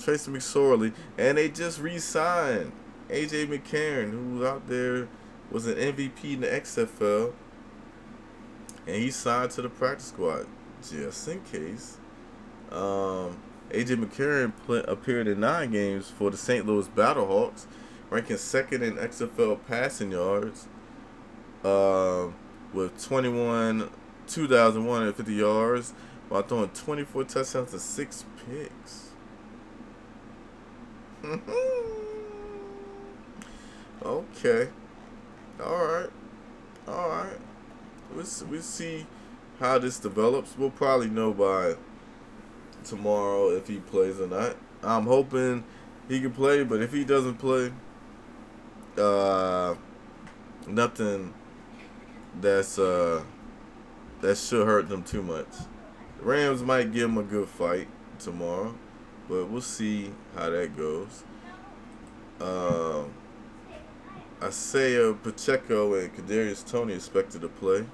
[0.00, 2.72] Trace McSorley, and they just re-signed
[3.08, 5.08] AJ McCarron, who was out there
[5.50, 7.32] was an MVP in the XFL
[8.86, 10.46] and he signed to the practice squad
[10.82, 11.98] just in case.
[12.70, 13.38] Um,
[13.70, 16.66] AJ McCarron play, appeared in nine games for the St.
[16.66, 17.66] Louis Battlehawks,
[18.10, 20.68] ranking second in XFL passing yards
[21.64, 22.28] uh,
[22.72, 23.90] with 21,
[24.26, 25.92] 2,150 yards
[26.28, 29.10] while throwing 24 touchdowns and six picks.
[34.04, 34.68] okay.
[35.62, 36.10] All right.
[36.86, 37.38] All right
[38.14, 39.06] we'll, we'll see
[39.60, 40.56] how this develops.
[40.56, 41.74] We'll probably know by
[42.84, 44.56] tomorrow if he plays or not.
[44.82, 45.64] I'm hoping
[46.08, 47.72] he can play, but if he doesn't play,
[48.98, 49.74] uh,
[50.66, 51.32] nothing
[52.40, 53.22] that's uh
[54.20, 55.48] that should hurt them too much.
[56.18, 57.88] The Rams might give them a good fight
[58.18, 58.74] tomorrow,
[59.28, 61.24] but we'll see how that goes.
[62.40, 63.04] Uh,
[64.42, 67.84] Isaiah Pacheco and Kadarius Toney expected to play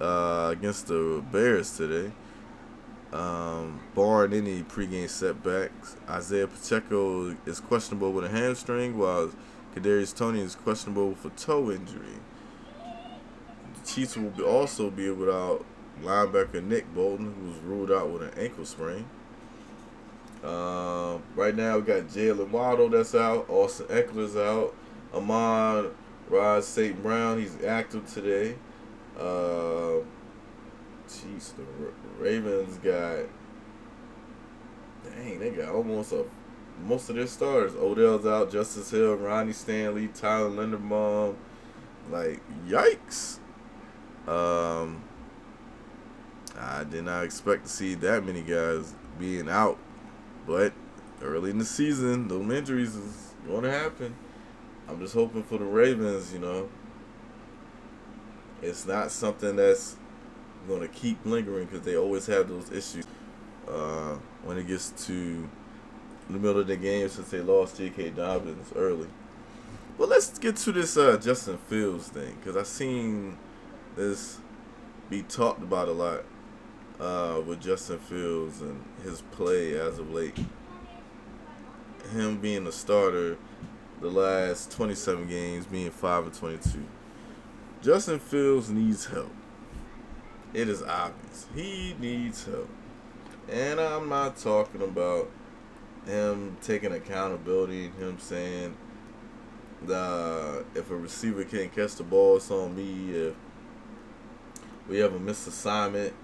[0.00, 2.12] uh, against the Bears today.
[3.12, 9.32] Um, barring any pregame setbacks, Isaiah Pacheco is questionable with a hamstring, while
[9.74, 12.18] Kadarius Toney is questionable for toe injury.
[13.74, 15.64] The Chiefs will be also be without
[16.02, 19.06] linebacker Nick Bolton, who was ruled out with an ankle sprain.
[20.42, 23.48] Um, right now we got Jaylen Waddle that's out.
[23.48, 24.74] Austin Ekeler's out.
[25.14, 25.90] Amon
[26.28, 27.00] Rod St.
[27.02, 28.56] Brown, he's active today.
[29.18, 30.02] Uh,
[31.08, 31.64] jeez, the
[32.18, 33.26] Ravens got.
[35.04, 36.24] Dang, they got almost a
[36.86, 37.74] most of their stars.
[37.74, 41.36] Odell's out, Justice Hill, Ronnie Stanley, Tyler Linderbaum.
[42.10, 43.38] Like, yikes.
[44.26, 45.02] Um,
[46.58, 49.78] I did not expect to see that many guys being out.
[50.46, 50.72] But
[51.22, 54.14] early in the season, those injuries is going to happen.
[54.88, 56.68] I'm just hoping for the Ravens, you know.
[58.62, 59.96] It's not something that's
[60.66, 63.06] going to keep lingering because they always have those issues
[63.68, 65.48] uh, when it gets to
[66.32, 68.10] the middle of the game since they lost J.K.
[68.10, 69.08] Dobbins early.
[69.98, 73.36] But let's get to this uh, Justin Fields thing because I've seen
[73.96, 74.38] this
[75.10, 76.24] be talked about a lot
[76.98, 80.38] uh, with Justin Fields and his play as of late.
[82.12, 83.36] Him being a starter
[84.00, 86.82] the last 27 games, being 5 of 22.
[87.82, 89.32] Justin Fields needs help.
[90.54, 91.46] It is obvious.
[91.54, 92.68] He needs help.
[93.50, 95.30] And I'm not talking about
[96.06, 98.76] him taking accountability him saying
[99.82, 103.14] that if a receiver can't catch the ball, it's on me.
[103.14, 103.34] If
[104.88, 106.14] we have a missed assignment,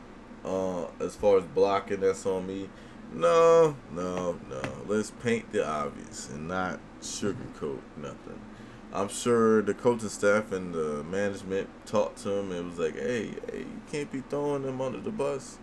[0.44, 2.68] uh, as far as blocking, that's on me.
[3.12, 4.62] No, no, no.
[4.86, 8.40] Let's paint the obvious and not sugarcoat nothing.
[8.92, 13.34] I'm sure the coaching staff and the management talked to him and was like, "Hey,
[13.50, 15.58] hey, you can't be throwing them under the bus.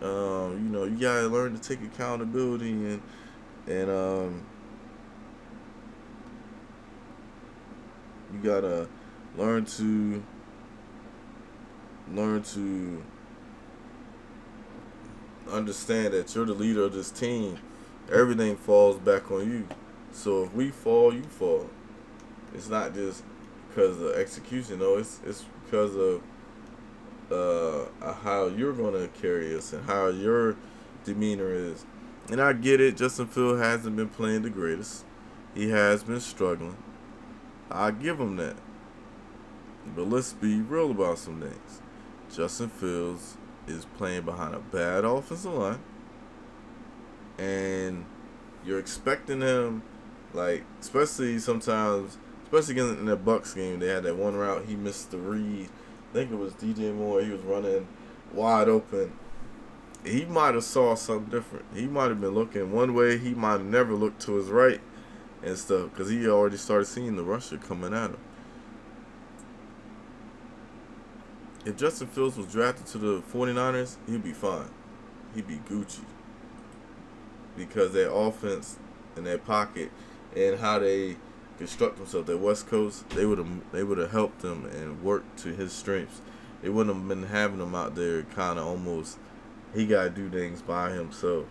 [0.00, 3.02] Um, you know, you gotta learn to take accountability and
[3.66, 4.46] and um,
[8.32, 8.88] you gotta
[9.36, 10.22] learn to
[12.12, 13.02] learn to
[15.50, 17.58] understand that you're the leader of this team.
[18.12, 19.68] Everything falls back on you.
[20.12, 21.68] So if we fall, you fall.
[22.54, 23.22] It's not just
[23.68, 24.78] because of execution.
[24.78, 26.22] No, it's it's because of
[27.30, 27.86] uh,
[28.22, 30.56] how you're gonna carry us and how your
[31.04, 31.84] demeanor is.
[32.30, 32.96] And I get it.
[32.96, 35.04] Justin Field hasn't been playing the greatest.
[35.54, 36.76] He has been struggling.
[37.70, 38.56] I give him that.
[39.94, 41.82] But let's be real about some things.
[42.34, 45.78] Justin Fields is playing behind a bad offensive line,
[47.38, 48.04] and
[48.64, 49.82] you're expecting him,
[50.34, 55.10] like especially sometimes, especially in the Bucks game, they had that one route he missed
[55.10, 55.68] the read.
[56.10, 57.22] I think it was DJ Moore.
[57.22, 57.86] He was running
[58.32, 59.12] wide open.
[60.04, 61.66] He might have saw something different.
[61.74, 63.18] He might have been looking one way.
[63.18, 64.80] He might have never looked to his right
[65.42, 68.18] and stuff because he already started seeing the rusher coming at him.
[71.68, 74.70] if Justin Fields was drafted to the 49ers, he'd be fine.
[75.34, 76.04] He'd be Gucci.
[77.56, 78.78] Because their offense
[79.16, 79.90] and their pocket
[80.34, 81.16] and how they
[81.58, 85.38] construct themselves, their West Coast, they would have they would have helped him and worked
[85.40, 86.20] to his strengths.
[86.62, 89.18] They wouldn't have been having him out there kind of almost
[89.74, 91.46] he got to do things by himself.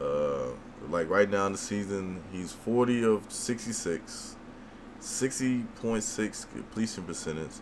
[0.00, 0.50] Uh,
[0.88, 4.36] like right now in the season, he's 40 of 66,
[5.00, 7.52] 60.6 completion percentage,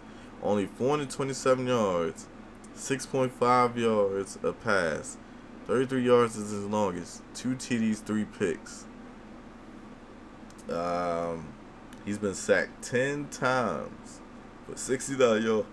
[0.42, 2.26] only 427 yards,
[2.76, 5.16] 6.5 yards a pass.
[5.66, 7.22] 33 yards is his longest.
[7.34, 8.84] Two TDs, three picks.
[10.70, 11.52] Um,
[12.04, 14.20] he's been sacked 10 times
[14.66, 15.66] for 69 yards.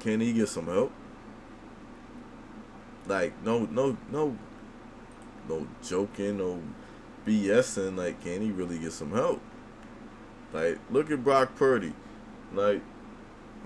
[0.00, 0.92] Can he get some help?
[3.06, 4.36] Like, no, no, no,
[5.48, 6.62] no joking, no
[7.26, 7.96] BSing.
[7.96, 9.40] Like, can he really get some help?
[10.52, 11.94] Like, look at Brock Purdy.
[12.52, 12.82] Like,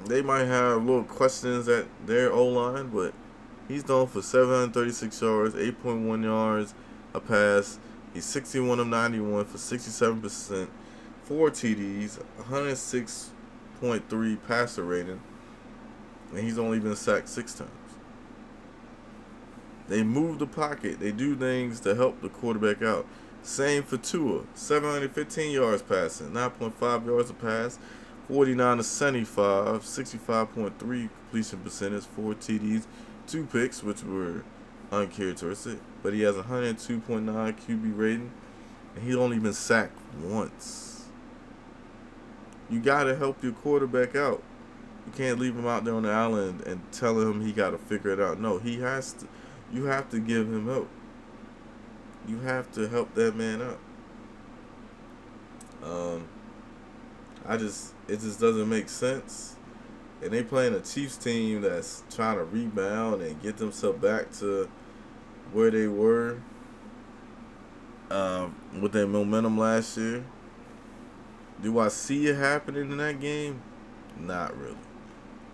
[0.04, 3.12] they might have little questions at their O line, but
[3.66, 6.74] he's known for 736 yards, 8.1 yards
[7.14, 7.78] a pass.
[8.16, 10.68] He's 61 of 91 for 67%,
[11.24, 15.20] four TDs, 106.3 passer rating,
[16.30, 17.70] and he's only been sacked six times.
[19.88, 20.98] They move the pocket.
[20.98, 23.04] They do things to help the quarterback out.
[23.42, 24.44] Same for Tua.
[24.54, 27.78] 715 yards passing, 9.5 yards a pass,
[28.28, 32.86] 49 to 75, 65.3 completion percentage, 4 TDs,
[33.26, 34.42] 2 picks, which were
[34.90, 35.78] uncharacteristic.
[36.02, 38.32] But he has 102.9 QB rating,
[38.94, 41.06] and he's only been sacked once.
[42.70, 44.42] You got to help your quarterback out.
[45.06, 47.78] You can't leave him out there on the island and tell him he got to
[47.78, 48.40] figure it out.
[48.40, 49.28] No, he has to.
[49.72, 50.88] You have to give him help
[52.28, 53.78] you have to help that man out.
[55.82, 56.28] Um,
[57.46, 59.55] I just it just doesn't make sense.
[60.26, 64.68] And they playing a Chiefs team that's trying to rebound and get themselves back to
[65.52, 66.38] where they were
[68.10, 68.48] uh,
[68.80, 70.24] with their momentum last year.
[71.62, 73.62] Do I see it happening in that game?
[74.18, 74.74] Not really.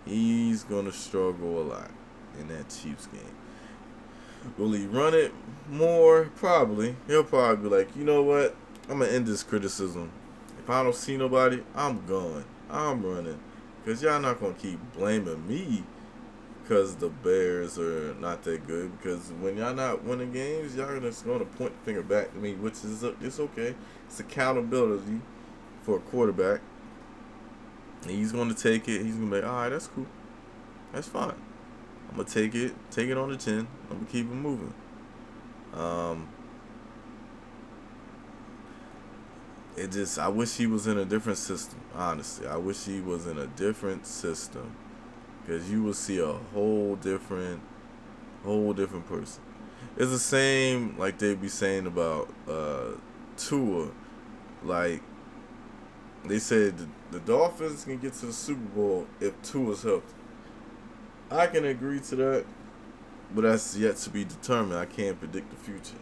[0.05, 1.91] He's gonna struggle a lot
[2.39, 3.21] in that Chiefs game.
[4.57, 5.35] Will he run it
[5.69, 6.31] more?
[6.35, 6.95] Probably.
[7.05, 8.55] He'll probably be like, you know what?
[8.89, 10.11] I'm gonna end this criticism.
[10.57, 12.45] If I don't see nobody, I'm going.
[12.71, 13.39] I'm running.
[13.85, 15.83] Cause y'all not gonna keep blaming me
[16.61, 18.97] because the Bears are not that good.
[18.97, 22.53] Because when y'all not winning games, y'all just gonna point the finger back to me,
[22.53, 23.75] which is it's okay.
[24.07, 25.19] It's accountability
[25.81, 26.61] for a quarterback.
[28.07, 29.01] He's gonna take it.
[29.01, 30.07] He's gonna be like, all right, that's cool.
[30.93, 31.35] That's fine.
[32.09, 33.67] I'm gonna take it, take it on the chin.
[33.89, 34.73] I'm gonna keep it moving.
[35.73, 36.29] Um,
[39.75, 41.79] it just, I wish he was in a different system.
[41.95, 44.75] Honestly, I wish he was in a different system,
[45.41, 47.61] because you will see a whole different,
[48.43, 49.41] whole different person.
[49.97, 52.91] It's the same like they be saying about uh,
[53.37, 53.89] Tua,
[54.63, 55.01] like
[56.25, 60.13] they said the, the Dolphins can get to the Super Bowl if Tua's healthy.
[61.29, 62.45] I can agree to that,
[63.33, 64.79] but that's yet to be determined.
[64.79, 65.99] I can't predict the future.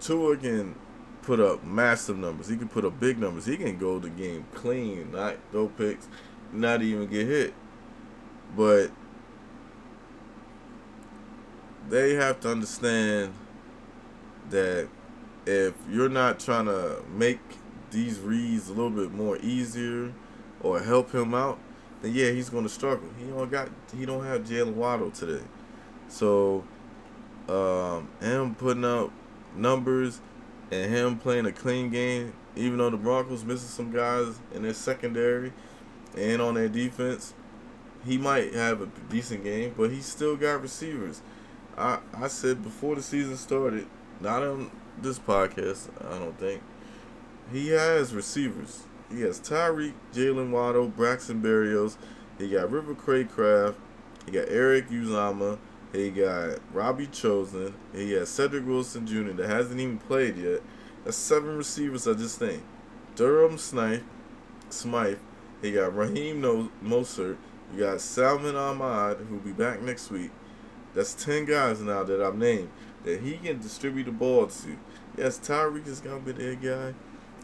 [0.00, 0.74] Tua can
[1.24, 2.48] put up massive numbers.
[2.48, 3.46] He can put up big numbers.
[3.46, 6.08] He can go the game clean, not throw picks,
[6.52, 7.54] not even get hit.
[8.56, 8.90] But
[11.88, 13.32] they have to understand
[14.50, 14.88] that
[15.46, 17.40] if you're not trying to make
[17.90, 20.12] these reads a little bit more easier
[20.60, 21.58] or help him out,
[22.02, 23.08] then yeah, he's gonna struggle.
[23.18, 25.44] He don't got he don't have Jaylen Waddle today.
[26.08, 26.64] So
[27.48, 29.10] um, him putting up
[29.56, 30.20] numbers
[30.74, 34.74] and him playing a clean game, even though the Broncos missing some guys in their
[34.74, 35.52] secondary
[36.16, 37.34] and on their defense,
[38.04, 41.22] he might have a decent game, but he still got receivers.
[41.76, 43.86] I I said before the season started,
[44.20, 44.70] not on
[45.00, 46.62] this podcast, I don't think,
[47.52, 48.84] he has receivers.
[49.10, 51.96] He has Tyreek, Jaylen Waddle, Braxton Berrios.
[52.38, 53.76] He got River Cracraft.
[54.26, 55.58] He got Eric Uzomah.
[55.94, 57.72] He got Robbie Chosen.
[57.94, 59.30] He has Cedric Wilson Jr.
[59.34, 60.60] that hasn't even played yet.
[61.04, 62.64] That's seven receivers I just named.
[63.14, 64.02] Durham Smythe.
[64.70, 65.18] Smythe.
[65.62, 66.70] He got Raheem no-.
[66.82, 67.36] You
[67.78, 70.32] got Salvon Ahmed, who'll be back next week.
[70.94, 72.70] That's 10 guys now that I've named
[73.04, 74.76] that he can distribute the ball to.
[75.16, 76.94] Yes, Tyreek is going to be their guy.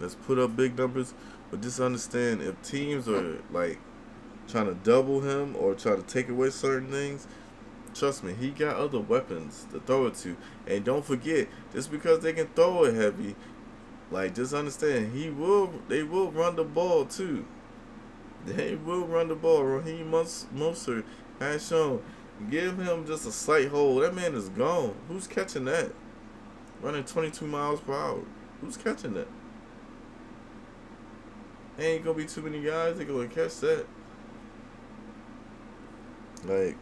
[0.00, 1.14] Let's put up big numbers.
[1.50, 3.78] But just understand if teams are like
[4.48, 7.26] trying to double him or try to take away certain things,
[7.94, 10.36] trust me, he got other weapons to throw it to.
[10.66, 13.34] And don't forget, just because they can throw it heavy,
[14.10, 17.44] like just understand he will they will run the ball too.
[18.46, 19.64] They will run the ball.
[19.64, 21.04] Raheem Mostert
[21.38, 22.02] has shown.
[22.50, 24.02] Give him just a slight hold.
[24.02, 24.94] That man is gone.
[25.08, 25.92] Who's catching that?
[26.80, 28.22] Running 22 miles per hour.
[28.62, 29.28] Who's catching that?
[31.78, 33.86] ain't gonna be too many guys that gonna catch that.
[36.44, 36.76] Like,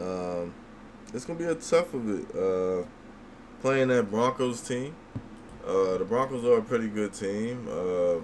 [0.00, 0.54] um,
[1.12, 2.36] it's gonna be a tough of it.
[2.36, 2.86] Uh,
[3.60, 4.94] playing that Broncos team.
[5.66, 7.66] Uh, the Broncos are a pretty good team.
[7.70, 8.18] Uh,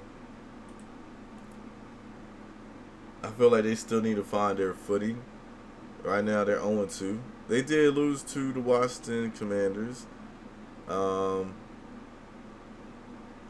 [3.27, 5.23] I feel like they still need to find their footing.
[6.03, 7.21] Right now, they're 0 2.
[7.49, 10.07] They did lose to the Washington Commanders.
[10.89, 11.55] Um,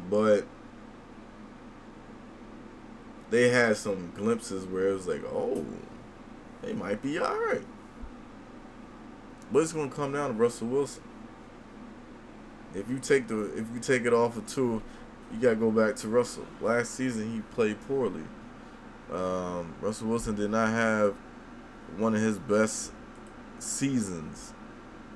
[0.09, 0.47] but
[3.31, 5.65] they had some glimpses where it was like, oh,
[6.63, 7.65] they might be all right.
[9.53, 11.03] But it's gonna come down to Russell Wilson.
[12.75, 14.83] If you take the if you take it off of two,
[15.33, 16.47] you gotta go back to Russell.
[16.61, 18.23] Last season he played poorly.
[19.13, 21.15] Um, Russell Wilson did not have
[21.97, 22.93] one of his best
[23.59, 24.55] seasons.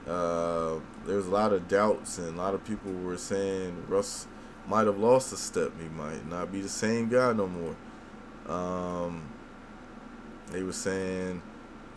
[0.07, 4.27] Uh, there was a lot of doubts and a lot of people were saying Russ
[4.67, 5.73] might have lost a step.
[5.81, 7.77] He might not be the same guy no more.
[8.55, 9.23] Um,
[10.51, 11.41] they were saying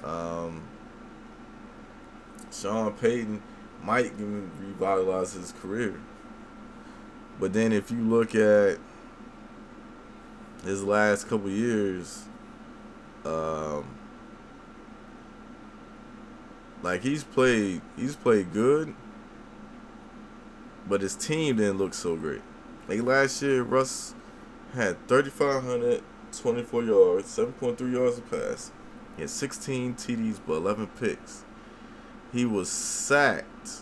[0.04, 0.62] um,
[2.52, 3.42] Sean Payton
[3.84, 6.00] might even revitalize his career.
[7.40, 8.80] But then if you look at
[10.64, 12.26] his last couple years,
[13.26, 13.86] um,
[16.82, 18.94] like he's played he's played good,
[20.88, 22.42] but his team didn't look so great.
[22.88, 24.16] Like last year, Russ
[24.74, 28.72] had 3,524 yards, 7.3 yards a pass.
[29.16, 31.44] He had 16 TDs, but 11 picks.
[32.38, 33.82] He was sacked.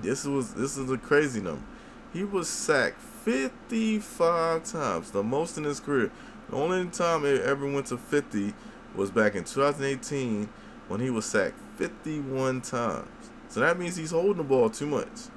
[0.00, 1.62] This was this is a crazy number.
[2.14, 6.10] He was sacked 55 times, the most in his career.
[6.48, 8.54] The only time it ever went to 50
[8.96, 10.48] was back in 2018
[10.88, 13.30] when he was sacked 51 times.
[13.50, 15.28] So that means he's holding the ball too much.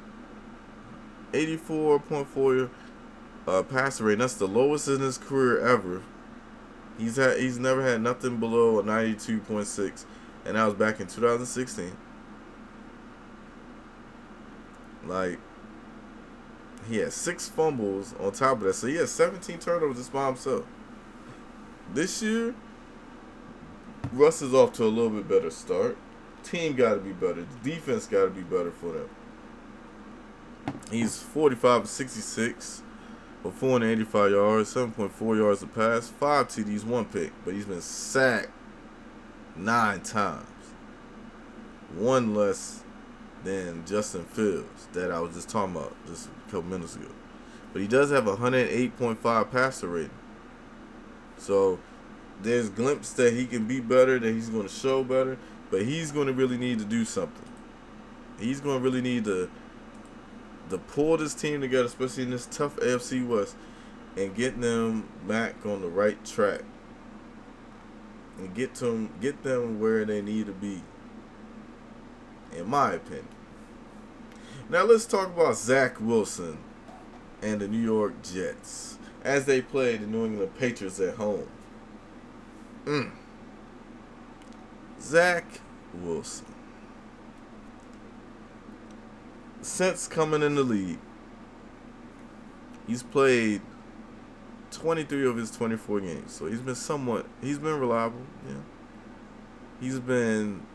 [1.34, 2.69] 84.4
[3.45, 4.19] uh, passer rate.
[4.19, 6.01] That's the lowest in his career ever.
[6.97, 10.05] He's had he's never had nothing below a 92.6,
[10.45, 11.95] and that was back in 2016.
[15.05, 15.39] Like
[16.87, 20.27] he had six fumbles on top of that, so he had 17 turnovers just by
[20.27, 20.65] himself.
[21.93, 22.55] This year,
[24.11, 25.97] Russ is off to a little bit better start.
[26.43, 27.45] Team got to be better.
[27.63, 29.09] The defense got to be better for them.
[30.91, 32.83] He's 45 66
[33.41, 37.31] for 485 yards, 7.4 yards a pass, 5 TDs, 1 pick.
[37.43, 38.49] But he's been sacked
[39.56, 40.47] nine times.
[41.95, 42.84] One less
[43.43, 47.10] than Justin Fields that I was just talking about just a couple minutes ago.
[47.72, 50.10] But he does have a 108.5 passer rating.
[51.38, 51.80] So
[52.41, 55.38] there's glimpse that he can be better, that he's going to show better,
[55.70, 57.49] but he's going to really need to do something.
[58.39, 59.49] He's going to really need to
[60.70, 63.56] to pull this team together, especially in this tough AFC West,
[64.18, 66.62] and get them back on the right track,
[68.38, 70.81] and get to them get them where they need to be.
[72.55, 73.27] In my opinion.
[74.69, 76.57] Now let's talk about Zach Wilson
[77.41, 81.47] and the New York Jets as they play the New England Patriots at home.
[82.86, 83.11] Mm.
[85.01, 85.45] Zach
[85.93, 86.45] Wilson.
[89.61, 90.99] Since coming in the league,
[92.86, 93.61] he's played
[94.76, 96.34] 23 of his 24 games.
[96.34, 98.21] So he's been somewhat, he's been reliable.
[98.47, 98.55] Yeah.
[99.80, 100.65] He's been,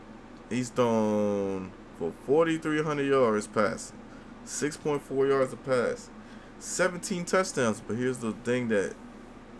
[0.49, 3.97] he's thrown for 4,300 yards passing,
[4.45, 6.09] 6.4 yards a pass,
[6.59, 7.81] 17 touchdowns.
[7.81, 8.95] But here's the thing that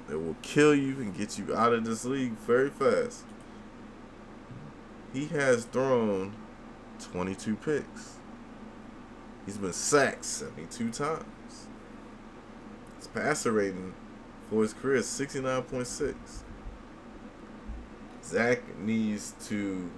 [0.10, 3.24] that will kill you and get you out of this league very fast.
[5.14, 6.34] He has thrown
[7.00, 8.18] 22 picks.
[9.46, 11.68] He's been sacked 72 times.
[12.98, 13.94] His passer rating
[14.50, 16.16] for his career is 69.6.
[18.24, 19.90] Zach needs to,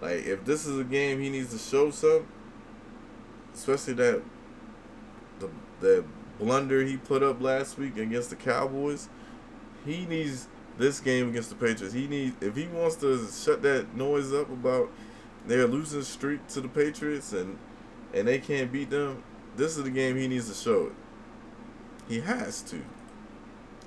[0.00, 2.26] like, if this is a game he needs to show some,
[3.54, 4.22] especially that
[5.40, 6.04] the the
[6.38, 9.08] blunder he put up last week against the Cowboys
[9.84, 11.94] he needs this game against the Patriots.
[11.94, 14.90] He needs if he wants to shut that noise up about
[15.46, 17.58] they're losing streak to the Patriots and
[18.14, 19.22] and they can't beat them.
[19.56, 20.92] This is the game he needs to show it.
[22.08, 22.82] He has to.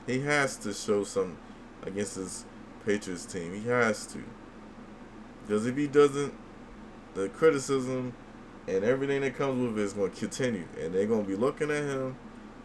[0.08, 1.38] He has to show some
[1.84, 2.46] against his
[2.86, 3.54] Patriots team.
[3.54, 4.24] He has to.
[5.42, 6.34] Because if he doesn't,
[7.14, 8.14] the criticism
[8.68, 10.66] and everything that comes with it is going to continue.
[10.80, 12.16] And they're going to be looking at him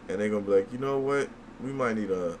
[0.09, 1.29] and they're going to be like, you know what?
[1.61, 2.37] We might need a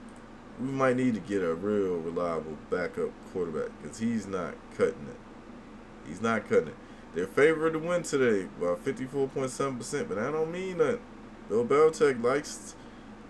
[0.59, 6.07] we might need to get a real reliable backup quarterback because he's not cutting it.
[6.07, 6.75] He's not cutting it.
[7.13, 10.99] They're favored to win today by 54.7%, but that don't mean that
[11.47, 12.75] Bill Belichick likes,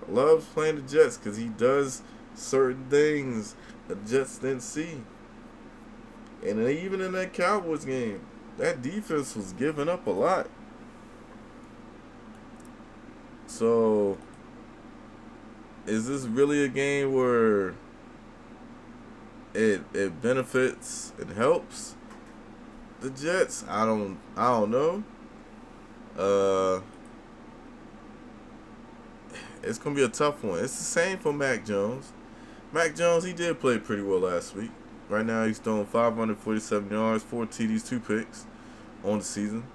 [0.10, 2.02] loves playing the Jets because he does
[2.36, 3.56] certain things
[3.88, 5.02] the Jets didn't see.
[6.46, 8.22] And even in that Cowboys game,
[8.58, 10.50] that defense was giving up a lot.
[13.48, 14.18] So
[15.86, 17.70] is this really a game where
[19.54, 21.96] it it benefits and helps
[23.00, 23.64] the Jets?
[23.68, 25.04] I don't I don't know.
[26.18, 26.82] Uh
[29.68, 30.60] it's gonna be a tough one.
[30.60, 32.12] It's the same for Mac Jones.
[32.72, 34.72] Mac Jones, he did play pretty well last week.
[35.10, 38.46] Right now, he's throwing 547 yards, four TDs, two picks
[39.04, 39.66] on the season.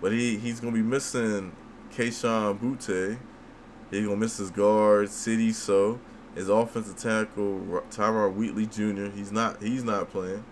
[0.00, 1.52] But he, he's gonna be missing
[1.92, 3.18] Kayshon Boutte.
[3.90, 6.00] He's gonna miss his guard, City So.
[6.34, 9.06] His offensive tackle, Tyrone Wheatley Jr.
[9.06, 10.44] He's not he's not playing,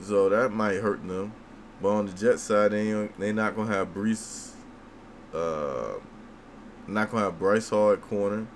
[0.00, 1.34] so that might hurt them.
[1.82, 4.52] But on the Jet side, they they not gonna have Brees,
[5.34, 5.98] Uh,
[6.86, 8.46] not gonna have Bryce Hall at corner.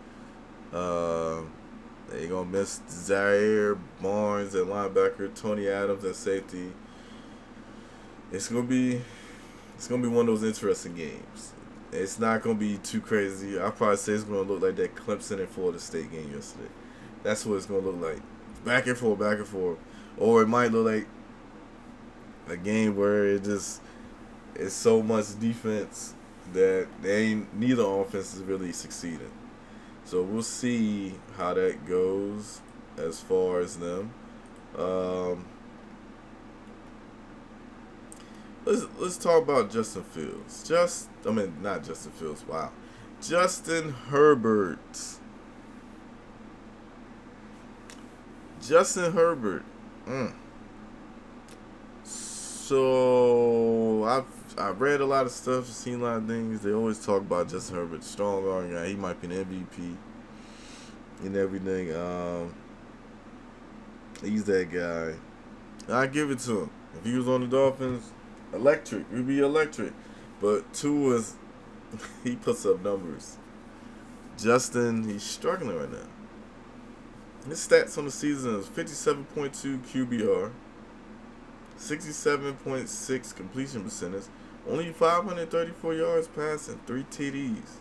[0.72, 1.42] Uh,
[2.10, 6.72] they gonna miss Zaire Barnes at linebacker, Tony Adams at safety.
[8.32, 9.00] It's gonna be,
[9.76, 11.52] it's gonna be one of those interesting games.
[11.92, 13.58] It's not gonna be too crazy.
[13.58, 16.68] I probably say it's gonna look like that Clemson and Florida State game yesterday.
[17.22, 18.20] That's what it's gonna look like.
[18.64, 19.78] Back and forth, back and forth.
[20.18, 21.06] Or it might look like
[22.48, 23.80] a game where it just
[24.54, 26.14] it's so much defense
[26.52, 29.30] that they ain't neither offense is really succeeding.
[30.04, 32.60] So we'll see how that goes
[32.96, 34.12] as far as them.
[34.76, 35.44] Um,
[38.64, 40.66] let's let's talk about Justin Fields.
[40.66, 42.46] Just I mean not Justin Fields.
[42.46, 42.72] Wow,
[43.20, 45.18] Justin Herbert.
[48.60, 49.64] Justin Herbert.
[50.06, 50.34] Mm.
[52.04, 56.60] So I've I've read a lot of stuff, seen a lot of things.
[56.60, 58.88] They always talk about Justin Herbert, strong arm guy.
[58.88, 59.96] He might be an MVP
[61.24, 61.94] and everything.
[61.94, 62.54] Um,
[64.22, 65.14] he's that guy.
[65.92, 66.70] I give it to him.
[66.98, 68.12] If he was on the Dolphins,
[68.52, 69.10] electric.
[69.12, 69.92] We'd be electric.
[70.40, 71.34] But Tua is
[72.24, 73.38] he puts up numbers.
[74.36, 75.98] Justin, he's struggling right now.
[77.48, 79.26] His stats on the season is 57.2
[79.86, 80.52] QBR,
[81.78, 84.24] 67.6 completion percentage,
[84.68, 87.78] only 534 yards passing, three TDs.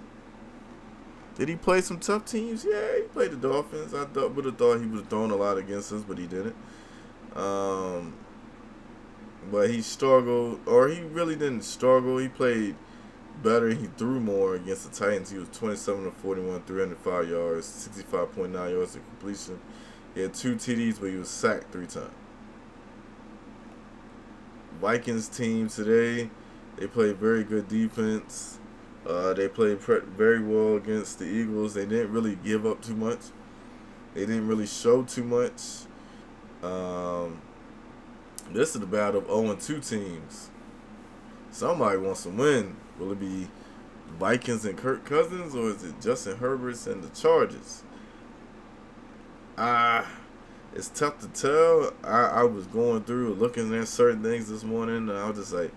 [1.35, 2.65] Did he play some tough teams?
[2.67, 3.93] Yeah, he played the Dolphins.
[3.93, 6.55] I would have thought he have thrown a lot against us, but he didn't.
[7.35, 8.15] Um,
[9.51, 12.17] but he struggled, or he really didn't struggle.
[12.17, 12.75] He played
[13.43, 13.69] better.
[13.69, 15.29] He threw more against the Titans.
[15.29, 19.59] He was 27 to 41, 305 yards, 65.9 yards of completion.
[20.15, 22.11] He had two TDs, but he was sacked three times.
[24.81, 26.29] Vikings team today,
[26.78, 28.59] they played very good defense.
[29.05, 31.73] Uh, they played very well against the Eagles.
[31.73, 33.19] They didn't really give up too much.
[34.13, 35.61] They didn't really show too much.
[36.63, 37.41] Um,
[38.51, 40.49] this is the battle of 0 2 teams.
[41.51, 42.75] Somebody wants to win.
[42.99, 43.47] Will it be
[44.19, 47.84] Vikings and Kirk Cousins, or is it Justin Herbert's and the Chargers?
[49.57, 50.05] Ah, uh,
[50.75, 51.93] it's tough to tell.
[52.03, 55.53] I, I was going through looking at certain things this morning, and I was just
[55.53, 55.71] like,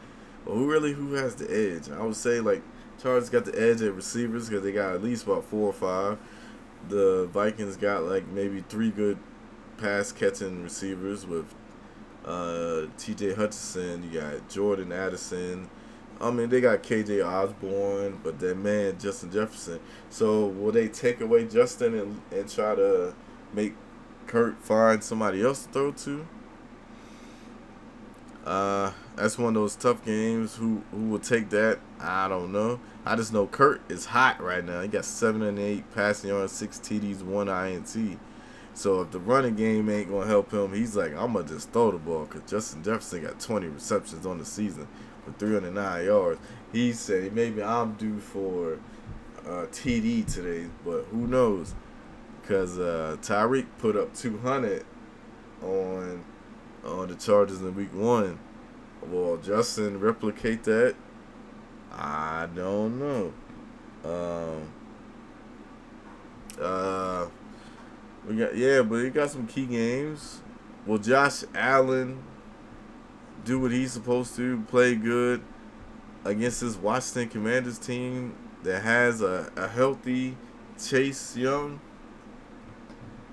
[0.51, 1.89] well, who really who has the edge?
[1.91, 2.63] I would say like
[3.01, 6.19] Chargers got the edge at receivers because they got at least about four or five.
[6.89, 9.19] The Vikings got like maybe three good
[9.79, 11.55] pass catching receivers with
[12.25, 13.35] uh, T.J.
[13.35, 14.03] Hutchinson.
[14.11, 15.71] You got Jordan Addison.
[16.21, 19.79] I mean, they got KJ Osborn, but that man Justin Jefferson.
[20.11, 23.15] So will they take away Justin and, and try to
[23.55, 23.75] make
[24.27, 26.27] Kurt find somebody else to throw to?
[28.45, 30.57] Uh, that's one of those tough games.
[30.57, 31.79] Who who will take that?
[32.01, 32.81] I don't know.
[33.05, 34.81] I just know Kurt is hot right now.
[34.81, 38.19] He got seven and eight passing yards, six TDs, one INT.
[38.73, 41.91] So if the running game ain't gonna help him, he's like, I'm gonna just throw
[41.91, 44.89] the ball because Justin Jefferson got 20 receptions on the season
[45.25, 46.41] for 309 yards.
[46.73, 48.79] He said maybe I'm due for
[49.45, 51.75] uh, TD today, but who knows?
[52.41, 54.85] Because uh, Tyreek put up 200
[55.63, 56.25] on
[56.85, 58.39] on the Chargers in Week One.
[59.09, 60.95] Will Justin replicate that?
[61.93, 63.33] I don't know.
[64.05, 64.73] Um,
[66.61, 67.27] uh,
[68.27, 70.41] we got yeah, but he got some key games.
[70.87, 72.23] Will Josh Allen
[73.45, 75.43] do what he's supposed to, play good
[76.25, 80.37] against this Washington Commanders team that has a, a healthy
[80.83, 81.81] Chase Young.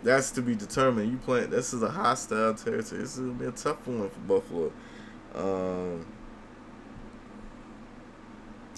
[0.04, 1.12] That's to be determined.
[1.12, 3.02] You playing this is a hostile territory.
[3.02, 4.72] This is gonna be a tough one for Buffalo.
[5.36, 6.06] Um,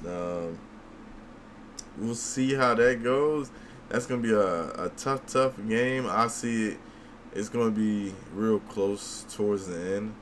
[0.08, 0.60] um,
[1.98, 3.52] we'll see how that goes.
[3.90, 6.08] That's gonna be a, a tough, tough game.
[6.08, 6.80] I see it.
[7.34, 10.16] It's gonna be real close towards the end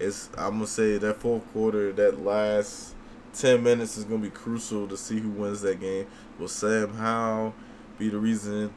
[0.00, 2.94] it's I'm gonna say that fourth quarter, that last
[3.32, 6.06] ten minutes is gonna be crucial to see who wins that game.
[6.38, 7.54] Will Sam Howell
[7.98, 8.72] be the reason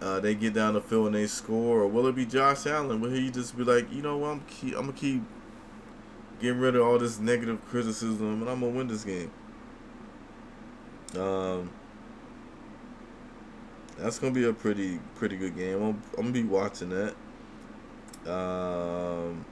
[0.00, 3.00] uh, they get down the field and they score, or will it be Josh Allen?
[3.00, 5.22] Will he just be like, you know what, I'm keep, I'm gonna keep
[6.38, 9.30] getting rid of all this negative criticism, and I'm gonna win this game.
[11.18, 11.70] Um,
[13.96, 15.82] that's gonna be a pretty pretty good game.
[15.82, 17.14] I'm, I'm gonna be watching that.
[18.30, 19.46] Um,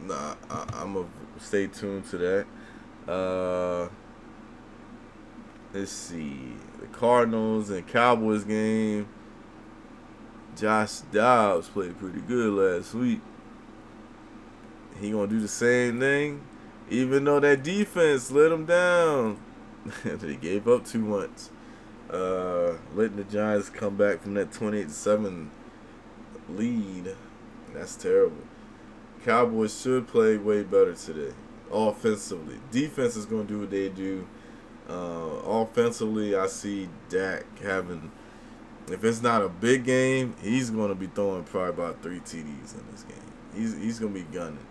[0.00, 1.06] nah, I, am gonna
[1.38, 2.46] stay tuned to that.
[3.06, 3.88] Uh,
[5.72, 6.54] let's see
[6.84, 9.08] the Cardinals and Cowboys game.
[10.56, 13.20] Josh Dobbs played pretty good last week.
[15.00, 16.42] He gonna do the same thing,
[16.88, 19.40] even though that defense let him down.
[20.04, 21.50] they gave up too much
[22.10, 25.50] uh, letting the Giants come back from that 28 7
[26.50, 27.16] lead.
[27.72, 28.42] That's terrible.
[29.24, 31.34] Cowboys should play way better today,
[31.72, 32.60] offensively.
[32.70, 34.26] Defense is to do what they do.
[34.88, 38.10] Uh, offensively, I see Dak having,
[38.88, 42.74] if it's not a big game, he's going to be throwing probably about three TDs
[42.74, 43.16] in this game.
[43.54, 44.66] He's, he's going to be gunning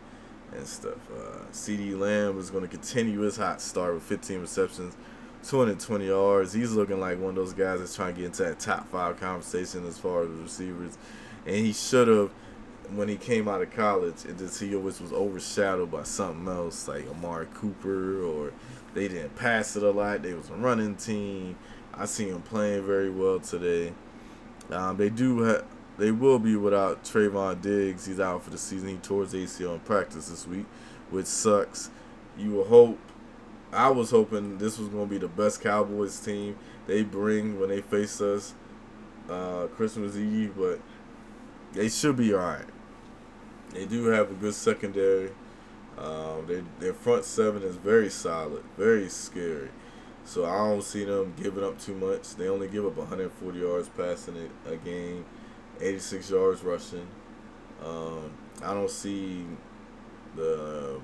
[0.51, 0.97] and stuff.
[1.11, 4.95] Uh, CeeDee Lamb is going to continue his hot start with 15 receptions.
[5.43, 6.53] 220 yards.
[6.53, 9.19] He's looking like one of those guys that's trying to get into that top five
[9.19, 10.97] conversation as far as receivers.
[11.45, 12.31] And he should have,
[12.95, 16.87] when he came out of college, it just he always was overshadowed by something else,
[16.87, 18.53] like Amari Cooper, or
[18.93, 20.21] they didn't pass it a lot.
[20.21, 21.57] They was a running team.
[21.93, 23.93] I see them playing very well today.
[24.71, 25.63] Um, they do ha-
[25.97, 28.05] they will be without Trevon Diggs.
[28.05, 28.89] He's out for the season.
[28.89, 30.65] He tore his ACL in practice this week,
[31.11, 31.89] which sucks.
[32.37, 32.99] You will hope.
[33.71, 37.69] I was hoping this was going to be the best Cowboys team they bring when
[37.69, 38.53] they face us
[39.29, 40.79] uh, Christmas Eve, but
[41.73, 42.65] they should be all right.
[43.71, 45.31] They do have a good secondary.
[45.97, 49.69] Um, they, their front seven is very solid, very scary.
[50.25, 52.35] So I don't see them giving up too much.
[52.35, 55.25] They only give up 140 yards passing a game,
[55.81, 57.07] 86 yards rushing.
[57.83, 58.31] Um,
[58.63, 59.45] I don't see
[60.35, 61.01] the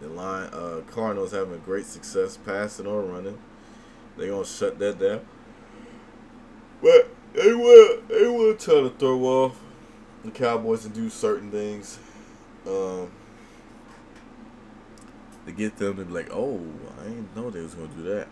[0.00, 3.38] the line uh, Cardinals having great success passing or running.
[4.16, 5.26] They're gonna shut that down.
[6.82, 9.60] But they will they will try to throw off
[10.24, 11.98] the Cowboys and do certain things.
[12.66, 13.10] Um,
[15.46, 16.60] to get them to be like, oh,
[17.00, 18.28] I didn't know they was gonna do that.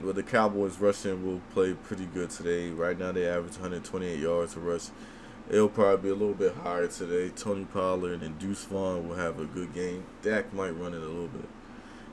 [0.00, 2.70] Well, the Cowboys rushing will play pretty good today.
[2.70, 4.88] Right now, they average 128 yards to rush.
[5.48, 7.30] It'll probably be a little bit higher today.
[7.30, 10.04] Tony Pollard and Deuce Vaughn will have a good game.
[10.22, 11.48] Dak might run it a little bit.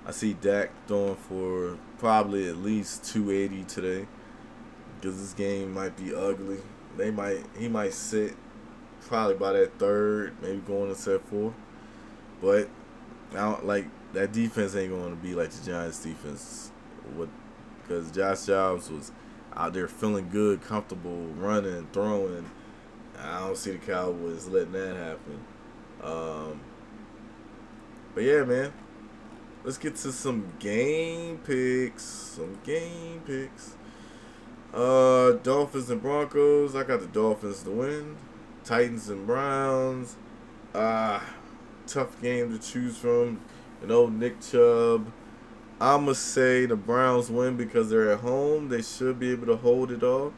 [0.05, 4.07] I see Dak throwing for probably at least 280 today
[4.95, 6.57] because this game might be ugly.
[6.97, 8.35] They might he might sit
[9.01, 11.53] probably by that third, maybe going to set four.
[12.41, 12.69] But
[13.31, 16.71] I don't like that defense ain't going to be like the Giants defense.
[17.15, 17.29] What
[17.81, 19.11] because Josh Jacobs was
[19.55, 22.49] out there feeling good, comfortable, running, throwing.
[23.19, 25.39] I don't see the Cowboys letting that happen.
[26.03, 26.61] Um,
[28.15, 28.73] but yeah, man.
[29.63, 32.03] Let's get to some game picks.
[32.03, 33.75] Some game picks.
[34.73, 36.75] Uh, Dolphins and Broncos.
[36.75, 38.15] I got the Dolphins to win.
[38.63, 40.15] Titans and Browns.
[40.73, 41.23] Ah, uh,
[41.93, 43.41] tough game to choose from.
[43.81, 45.11] You know, Nick Chubb.
[45.79, 48.69] I'ma say the Browns win because they're at home.
[48.69, 50.33] They should be able to hold it all.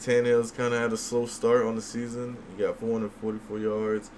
[0.00, 2.36] Tannehill's kind of had a slow start on the season.
[2.56, 4.10] He got 444 yards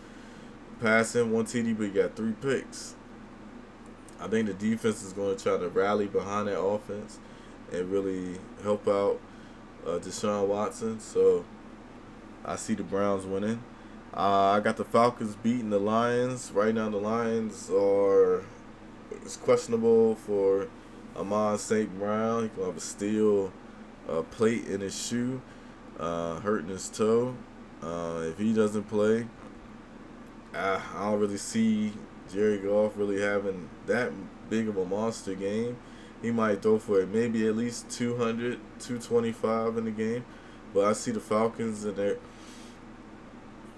[0.80, 2.94] passing, one TD, but he got three picks.
[4.20, 7.18] I think the defense is going to try to rally behind that offense
[7.72, 9.20] and really help out
[9.86, 11.00] uh, Deshaun Watson.
[11.00, 11.44] So
[12.44, 13.62] I see the Browns winning.
[14.16, 16.50] Uh, I got the Falcons beating the Lions.
[16.50, 18.44] Right now, the Lions are
[19.10, 20.68] it's questionable for
[21.14, 21.98] Amon St.
[21.98, 22.44] Brown.
[22.44, 23.52] He can have a steel
[24.08, 25.42] uh, plate in his shoe,
[26.00, 27.36] uh, hurting his toe.
[27.82, 29.26] Uh, if he doesn't play,
[30.54, 31.92] I don't really see
[32.32, 34.12] Jerry Goff really having that
[34.48, 35.76] big of a monster game.
[36.22, 40.24] He might throw for it maybe at least 200, 225 in the game.
[40.72, 42.18] But I see the Falcons in that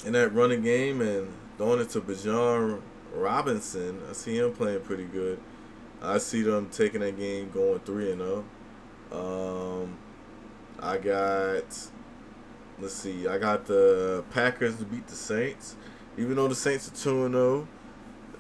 [0.05, 2.81] in that running game and throwing it to Bijan
[3.13, 4.01] Robinson.
[4.09, 5.41] I see him playing pretty good.
[6.01, 8.45] I see them taking that game going three and zero.
[9.11, 9.83] Oh.
[9.83, 9.99] Um,
[10.81, 11.91] I got
[12.79, 15.77] let's see, I got the Packers to beat the Saints.
[16.17, 17.69] Even though the Saints are two and zero,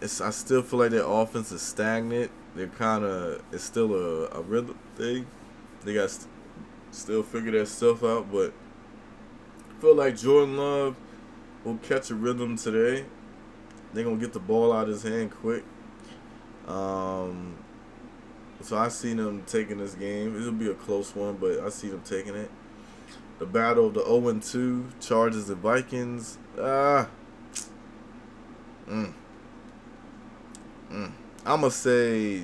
[0.00, 2.30] oh, I still feel like their offense is stagnant.
[2.54, 5.26] They're kind of it's still a a rhythm thing.
[5.84, 6.28] They got st-
[6.90, 8.52] still figure their stuff out, but
[9.70, 10.96] I feel like Jordan Love
[11.68, 13.04] will catch a rhythm today.
[13.92, 15.64] They're gonna get the ball out of his hand quick.
[16.66, 17.56] Um,
[18.60, 20.36] so I see them taking this game.
[20.36, 22.50] It'll be a close one, but I see them taking it.
[23.38, 26.38] The battle of the 0 2 Chargers and Vikings.
[26.58, 27.08] Ah.
[28.88, 29.12] Mm.
[30.90, 31.12] Mm.
[31.46, 32.42] I'm gonna say.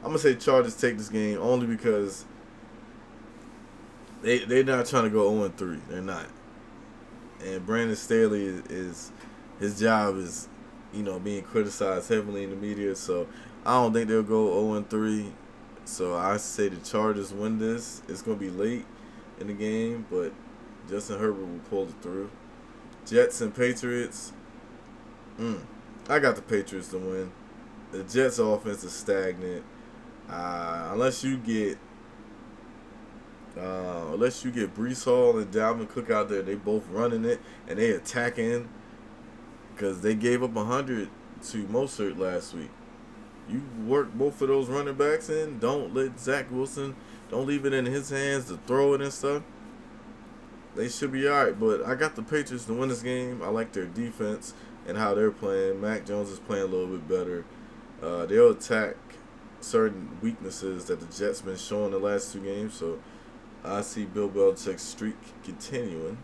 [0.00, 2.24] I'm gonna say Chargers take this game only because
[4.22, 5.78] they they're not trying to go 0 3.
[5.88, 6.26] They're not.
[7.44, 9.12] And Brandon Staley is, is
[9.60, 10.48] his job is,
[10.92, 12.94] you know, being criticized heavily in the media.
[12.96, 13.28] So
[13.64, 15.32] I don't think they'll go 0 3.
[15.84, 18.02] So I say the Chargers win this.
[18.08, 18.84] It's gonna be late
[19.40, 20.32] in the game, but
[20.88, 22.30] Justin Herbert will pull it through.
[23.06, 24.32] Jets and Patriots.
[25.38, 25.60] Mm,
[26.08, 27.30] I got the Patriots to win.
[27.92, 29.64] The Jets' offense is stagnant.
[30.28, 31.78] Uh, unless you get
[33.58, 37.40] uh, unless you get Breece Hall and Dalvin Cook out there, they both running it
[37.66, 38.68] and they attacking
[39.74, 41.08] because they gave up 100
[41.50, 42.70] to Mostert last week.
[43.48, 45.58] You work both of those running backs in.
[45.58, 46.94] Don't let Zach Wilson,
[47.30, 49.42] don't leave it in his hands to throw it and stuff.
[50.74, 51.58] They should be all right.
[51.58, 53.42] But I got the Patriots to win this game.
[53.42, 54.54] I like their defense
[54.86, 55.80] and how they're playing.
[55.80, 57.44] Mac Jones is playing a little bit better.
[58.02, 58.94] Uh, they'll attack
[59.60, 62.74] certain weaknesses that the Jets been showing the last two games.
[62.74, 63.00] So
[63.68, 66.18] I see Bill Belichick's streak continuing.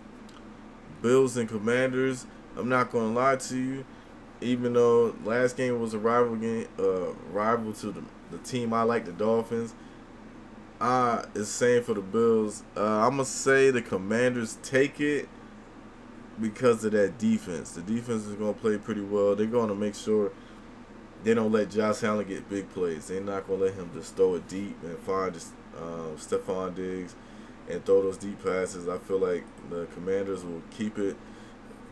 [1.03, 2.27] Bills and Commanders.
[2.57, 3.85] I'm not to lie to you.
[4.41, 8.83] Even though last game was a rival game, uh, rival to the, the team I
[8.83, 9.75] like, the Dolphins.
[10.81, 12.63] Uh, it's same for the Bills.
[12.77, 15.29] Uh, I'm gonna say the Commanders take it
[16.41, 17.73] because of that defense.
[17.73, 19.37] The defense is gonna play pretty well.
[19.37, 20.33] They're gonna make sure
[21.23, 23.07] they don't let Josh Allen get big plays.
[23.07, 27.15] They're not gonna let him just throw it deep and find just um, Stefon Diggs
[27.69, 28.89] and throw those deep passes.
[28.89, 31.17] I feel like the Commanders will keep it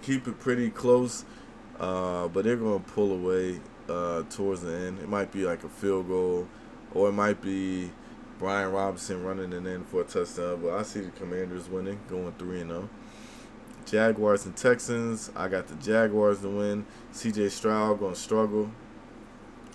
[0.03, 1.25] keep it pretty close,
[1.79, 4.99] uh, but they're gonna pull away uh, towards the end.
[4.99, 6.49] It might be like a field goal,
[6.93, 7.91] or it might be
[8.39, 12.33] Brian Robinson running and in for a touchdown, but I see the Commanders winning, going
[12.33, 12.89] 3 and 0.
[13.87, 15.31] Jaguars and Texans.
[15.37, 16.87] I got the Jaguars to win.
[17.13, 18.71] CJ Stroud going to struggle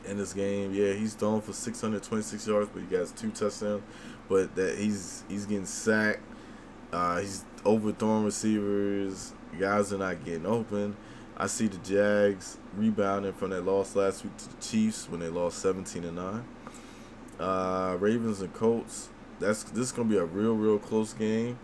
[0.06, 0.74] in this game.
[0.74, 3.84] Yeah, he's thrown for 626 yards, but he got two touchdowns.
[4.30, 6.22] But that he's he's getting sacked.
[6.92, 9.34] Uh, he's overthrowing receivers.
[9.60, 10.96] Guys are not getting open.
[11.38, 15.30] I see the Jags rebounding from that loss last week to the Chiefs when they
[15.30, 16.46] lost 17 to 9.
[17.40, 19.10] Uh, Ravens and Colts.
[19.40, 21.60] That's this is gonna be a real, real close game.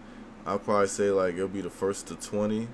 [0.45, 2.67] I'll probably say like it'll be the first to twenty.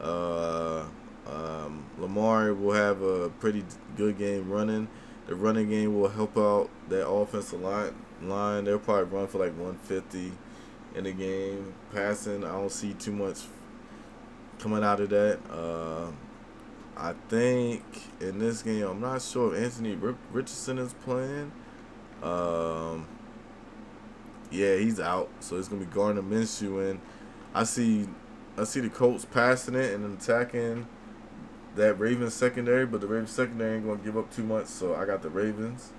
[0.00, 0.84] Uh,
[1.26, 3.64] um, Lamar will have a pretty
[3.96, 4.88] good game running.
[5.26, 7.94] The running game will help out that offense a line.
[8.22, 10.32] Line they'll probably run for like 150
[10.94, 11.72] in the game.
[11.92, 13.40] Passing, I don't see too much
[14.58, 15.38] coming out of that.
[15.50, 16.10] Uh,
[16.96, 17.82] I think
[18.20, 19.94] in this game, I'm not sure if Anthony
[20.32, 21.50] Richardson is playing.
[22.22, 23.06] Um,
[24.50, 27.00] yeah, he's out, so it's gonna be Gardner Minshew, and
[27.54, 28.06] I see,
[28.58, 30.86] I see the Colts passing it and attacking
[31.76, 35.06] that Ravens secondary, but the Ravens secondary ain't gonna give up too much, so I
[35.06, 35.92] got the Ravens.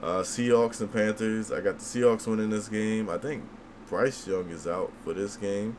[0.00, 1.50] Uh, Seahawks and Panthers.
[1.50, 3.10] I got the Seahawks winning this game.
[3.10, 3.42] I think
[3.88, 5.76] Bryce Young is out for this game,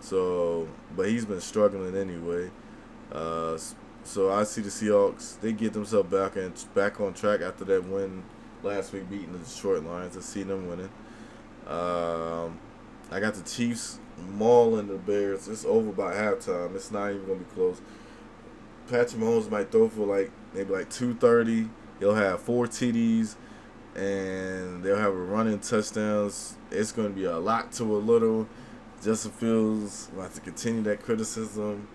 [0.00, 0.66] so
[0.96, 2.50] but he's been struggling anyway.
[3.12, 3.58] Uh,
[4.04, 5.38] so I see the Seahawks.
[5.40, 8.22] They get themselves back and back on track after that win
[8.62, 10.16] last week beating the Detroit Lions.
[10.16, 10.90] I see them winning.
[11.66, 12.58] Um,
[13.10, 13.98] I got the Chiefs
[14.30, 15.48] mauling the Bears.
[15.48, 16.74] It's over by halftime.
[16.74, 17.80] It's not even gonna be close.
[18.88, 21.68] Patrick Mahomes might throw for like maybe like two thirty.
[21.98, 23.34] He'll have four TDs,
[23.94, 26.56] and they'll have a running touchdowns.
[26.70, 28.48] It's gonna be a lot to a little.
[29.02, 31.88] Justin Fields will have to continue that criticism.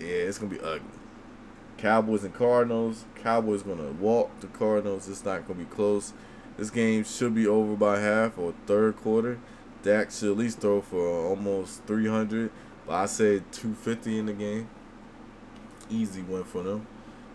[0.00, 0.82] Yeah, it's gonna be ugly.
[1.76, 3.04] Cowboys and Cardinals.
[3.14, 5.08] Cowboys gonna walk the Cardinals.
[5.08, 6.12] It's not gonna be close.
[6.56, 9.38] This game should be over by half or third quarter.
[9.82, 12.50] Dak should at least throw for almost 300,
[12.84, 14.68] but I say 250 in the game.
[15.88, 16.86] Easy win for them.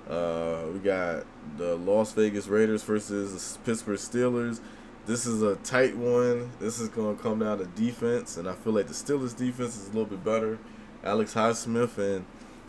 [0.10, 1.26] Uh, we got
[1.58, 4.60] the Las Vegas Raiders versus the Pittsburgh Steelers.
[5.06, 6.52] This is a tight one.
[6.60, 9.76] This is going to come down to defense, and I feel like the Steelers' defense
[9.78, 10.60] is a little bit better.
[11.04, 12.26] Alex Highsmith and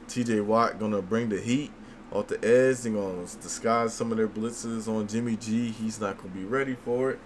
[0.09, 0.41] T.J.
[0.41, 1.73] Watt going to bring the heat
[2.11, 2.79] off the edge.
[2.79, 5.71] They're going to disguise some of their blitzes on Jimmy G.
[5.71, 7.21] He's not going to be ready for it.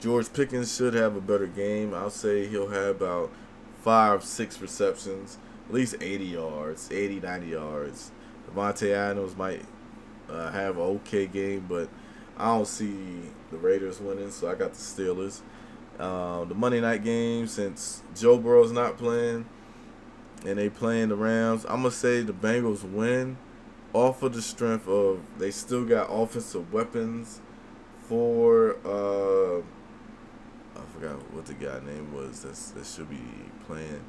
[0.00, 1.94] George Pickens should have a better game.
[1.94, 3.30] I'll say he'll have about
[3.82, 5.38] five, six receptions,
[5.68, 8.10] at least 80 yards, 80, 90 yards.
[8.54, 9.62] Davante Adams might
[10.28, 11.88] uh, have an okay game, but
[12.36, 15.40] I don't see the Raiders winning, so I got the Steelers.
[15.98, 19.46] Uh, the Monday night game, since Joe Burrow's not playing,
[20.44, 21.64] and they playing the Rams.
[21.64, 23.36] I'm gonna say the Bengals win
[23.92, 27.40] off of the strength of they still got offensive weapons
[28.00, 29.60] for uh
[30.78, 33.22] I forgot what the guy name was that's that should be
[33.66, 34.04] playing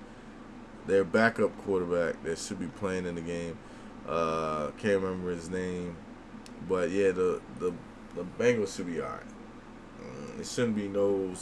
[0.88, 3.58] their backup quarterback that should be playing in the game.
[4.08, 5.96] Uh can't remember his name.
[6.68, 7.74] But yeah, the the
[8.16, 9.22] the Bengals should be alright.
[10.02, 11.34] Mm, it shouldn't be no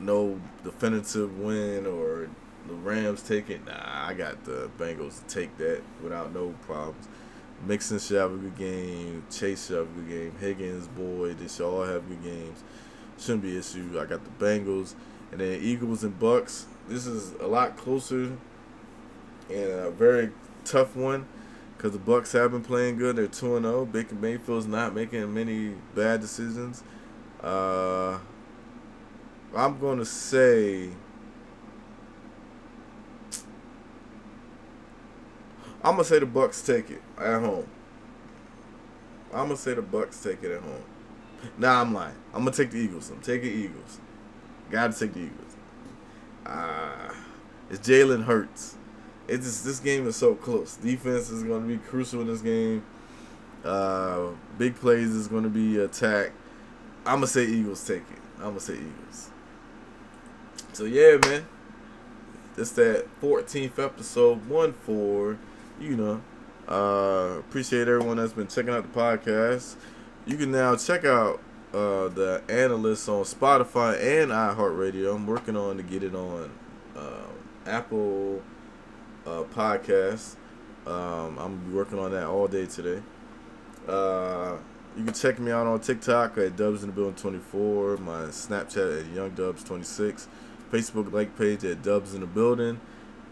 [0.00, 2.28] no definitive win or
[2.66, 3.64] the Rams take it.
[3.66, 7.08] Nah, I got the Bengals to take that without no problems.
[7.66, 9.24] Mixon should have a good game.
[9.30, 10.32] Chase should have a good game.
[10.40, 12.62] Higgins, Boyd, they should all have good games.
[13.18, 13.98] Shouldn't be an issue.
[14.00, 14.94] I got the Bengals.
[15.30, 16.66] And then Eagles and Bucks.
[16.88, 18.36] This is a lot closer
[19.50, 20.30] and a very
[20.64, 21.26] tough one
[21.84, 23.16] because the Bucks have been playing good.
[23.16, 23.84] They're 2 and 0.
[23.84, 26.82] Baker Mayfield's not making many bad decisions.
[27.42, 28.18] Uh,
[29.54, 30.88] I'm going to say
[35.82, 37.68] I'm gonna say the Bucks take it at home.
[39.30, 40.84] I'm gonna say the Bucks take it at home.
[41.58, 42.16] Nah, I'm lying.
[42.32, 43.10] I'm gonna take the Eagles.
[43.10, 44.00] I'm taking Eagles.
[44.70, 45.56] Gotta take the Eagles.
[46.46, 47.12] Uh,
[47.68, 48.78] it's Jalen Hurts.
[49.26, 50.76] It's just, this game is so close.
[50.76, 52.84] Defense is gonna be crucial in this game.
[53.64, 56.32] Uh, big plays is gonna be attack.
[57.06, 58.18] I'm gonna say Eagles take it.
[58.38, 59.30] I'm gonna say Eagles.
[60.72, 61.46] So yeah, man.
[62.56, 65.38] This that 14th episode, one four
[65.80, 66.22] you know,
[66.68, 69.76] uh, appreciate everyone that's been checking out the podcast.
[70.26, 71.40] You can now check out
[71.72, 75.14] uh, the analyst on Spotify and iHeartRadio.
[75.14, 76.50] I'm working on to get it on
[76.96, 77.26] uh,
[77.66, 78.42] Apple
[79.26, 80.36] uh, Podcasts.
[80.86, 83.02] Um, I'm working on that all day today.
[83.88, 84.56] Uh,
[84.96, 89.00] you can check me out on TikTok at Dubs in the Building 24, my Snapchat
[89.00, 90.28] at Young Dubs 26,
[90.70, 92.80] Facebook like page at Dubs in the Building.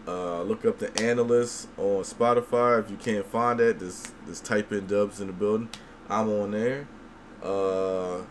[0.05, 2.83] Uh, look up the analyst on Spotify.
[2.83, 5.69] If you can't find that, just just type in Dubs in the Building.
[6.09, 6.87] I'm on there.
[7.41, 8.23] Uh,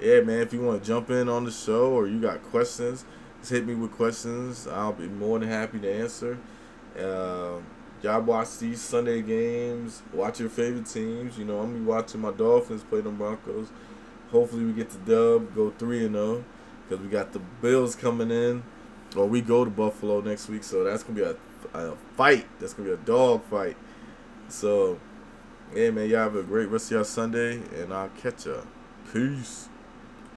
[0.00, 0.40] yeah, man.
[0.40, 3.04] If you want to jump in on the show or you got questions,
[3.40, 4.68] just hit me with questions.
[4.68, 6.38] I'll be more than happy to answer.
[6.98, 7.60] Uh,
[8.02, 10.02] y'all watch these Sunday games.
[10.12, 11.38] Watch your favorite teams.
[11.38, 13.68] You know, I'm gonna be watching my Dolphins play them Broncos.
[14.30, 16.44] Hopefully, we get the dub, go three and zero,
[16.88, 18.62] because we got the Bills coming in,
[19.14, 20.64] or we go to Buffalo next week.
[20.64, 21.36] So that's gonna be a,
[21.78, 22.46] a fight.
[22.58, 23.76] That's gonna be a dog fight.
[24.48, 24.98] So,
[25.74, 28.60] yeah, man, y'all have a great rest of y'all Sunday, and I'll catch ya.
[29.12, 29.68] Peace.